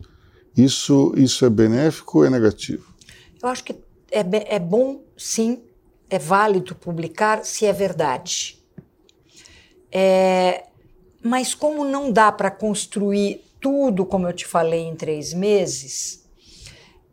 [0.55, 2.90] Isso, isso é benéfico ou é negativo?
[3.43, 3.73] Eu acho que
[4.11, 4.25] é,
[4.55, 5.63] é bom, sim,
[6.09, 8.59] é válido publicar se é verdade.
[9.91, 10.67] É,
[11.23, 16.25] mas como não dá para construir tudo, como eu te falei, em três meses,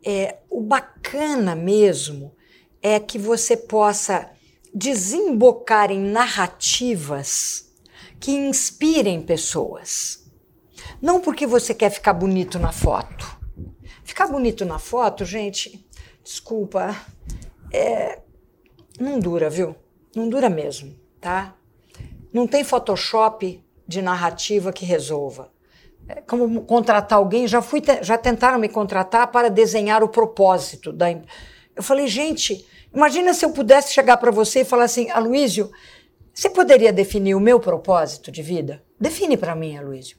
[0.04, 2.34] é, o bacana mesmo
[2.82, 4.30] é que você possa
[4.74, 7.72] desembocar em narrativas
[8.20, 10.26] que inspirem pessoas.
[11.00, 13.38] Não porque você quer ficar bonito na foto.
[14.04, 15.86] Ficar bonito na foto, gente,
[16.28, 16.94] desculpa,
[17.72, 18.18] é,
[19.00, 19.74] não dura, viu?
[20.14, 21.54] Não dura mesmo, tá?
[22.32, 25.50] Não tem Photoshop de narrativa que resolva.
[26.06, 31.10] É como contratar alguém, já fui, já tentaram me contratar para desenhar o propósito da.
[31.10, 35.70] Eu falei, gente, Imagina se eu pudesse chegar para você e falar assim, Aloísio,
[36.32, 38.82] você poderia definir o meu propósito de vida?
[38.98, 40.16] Define para mim, Aloísio.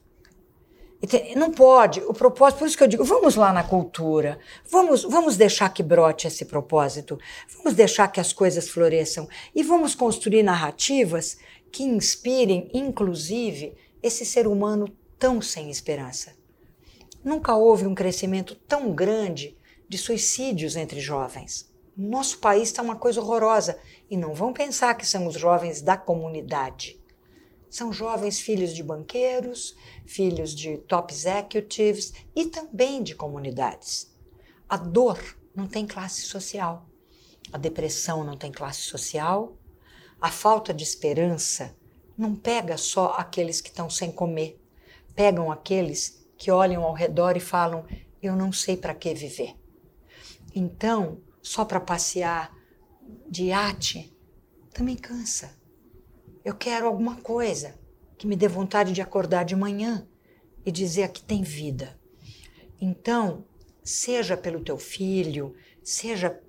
[1.34, 2.00] Não pode.
[2.00, 4.38] O propósito, por isso que eu digo, vamos lá na cultura,
[4.70, 7.18] vamos, vamos deixar que brote esse propósito,
[7.56, 11.38] vamos deixar que as coisas floresçam e vamos construir narrativas
[11.72, 14.88] que inspirem, inclusive, esse ser humano
[15.18, 16.34] tão sem esperança.
[17.24, 19.56] Nunca houve um crescimento tão grande
[19.88, 21.70] de suicídios entre jovens.
[21.96, 23.78] Nosso país está uma coisa horrorosa.
[24.10, 26.99] E não vão pensar que são os jovens da comunidade.
[27.70, 34.12] São jovens filhos de banqueiros, filhos de top executives e também de comunidades.
[34.68, 35.18] A dor
[35.54, 36.88] não tem classe social.
[37.52, 39.56] A depressão não tem classe social.
[40.20, 41.76] A falta de esperança
[42.18, 44.60] não pega só aqueles que estão sem comer.
[45.14, 47.86] Pegam aqueles que olham ao redor e falam:
[48.20, 49.54] Eu não sei para que viver.
[50.52, 52.52] Então, só para passear
[53.28, 54.12] de iate
[54.72, 55.59] também cansa.
[56.44, 57.78] Eu quero alguma coisa
[58.16, 60.06] que me dê vontade de acordar de manhã
[60.64, 61.98] e dizer que tem vida.
[62.80, 63.44] Então,
[63.82, 66.40] seja pelo teu filho, seja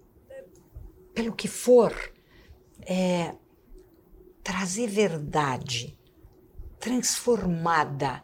[1.14, 1.94] pelo que for,
[2.82, 3.36] é,
[4.44, 5.98] trazer verdade
[6.80, 8.24] transformada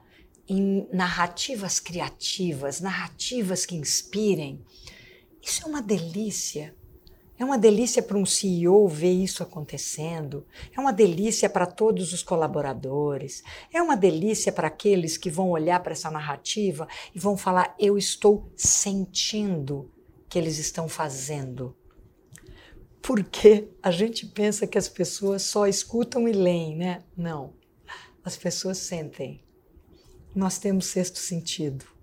[0.50, 4.66] em narrativas criativas, narrativas que inspirem,
[5.42, 6.76] isso é uma delícia.
[7.40, 10.46] É uma delícia para um CEO ver isso acontecendo.
[10.76, 13.44] É uma delícia para todos os colaboradores.
[13.72, 17.98] É uma delícia para aqueles que vão olhar para essa narrativa e vão falar: eu
[17.98, 19.92] estou sentindo
[20.28, 21.76] que eles estão fazendo.
[23.02, 27.04] Porque a gente pensa que as pessoas só escutam e leem, né?
[27.16, 27.54] Não.
[28.24, 29.44] As pessoas sentem.
[30.36, 31.97] Nós temos sexto sentido.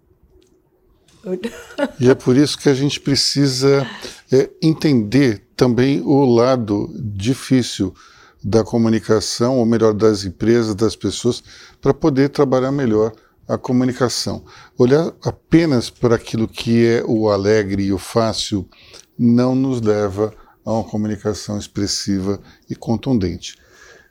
[2.01, 3.87] E é por isso que a gente precisa
[4.33, 7.95] é, entender também o lado difícil
[8.43, 11.43] da comunicação, ou melhor, das empresas, das pessoas,
[11.81, 13.13] para poder trabalhar melhor
[13.49, 14.45] a comunicação.
[14.77, 18.69] Olhar apenas para aquilo que é o alegre e o fácil
[19.19, 20.33] não nos leva
[20.65, 23.57] a uma comunicação expressiva e contundente.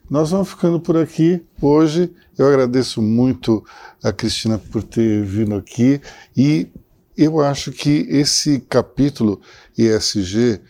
[0.10, 2.14] Nós vamos ficando por aqui hoje.
[2.38, 3.64] Eu agradeço muito
[4.04, 6.02] a Cristina por ter vindo aqui
[6.36, 6.68] e
[7.18, 9.42] eu acho que esse capítulo
[9.78, 10.62] ESG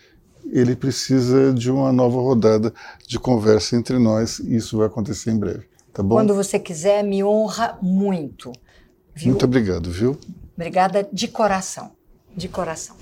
[0.52, 2.74] ele precisa de uma nova rodada
[3.08, 5.66] de conversa entre nós e isso vai acontecer em breve.
[5.94, 6.16] Tá bom?
[6.16, 8.52] Quando você quiser, me honra muito.
[9.16, 9.30] Viu?
[9.30, 10.18] Muito obrigado, viu?
[10.56, 11.92] Obrigada de coração.
[12.36, 12.96] De coração.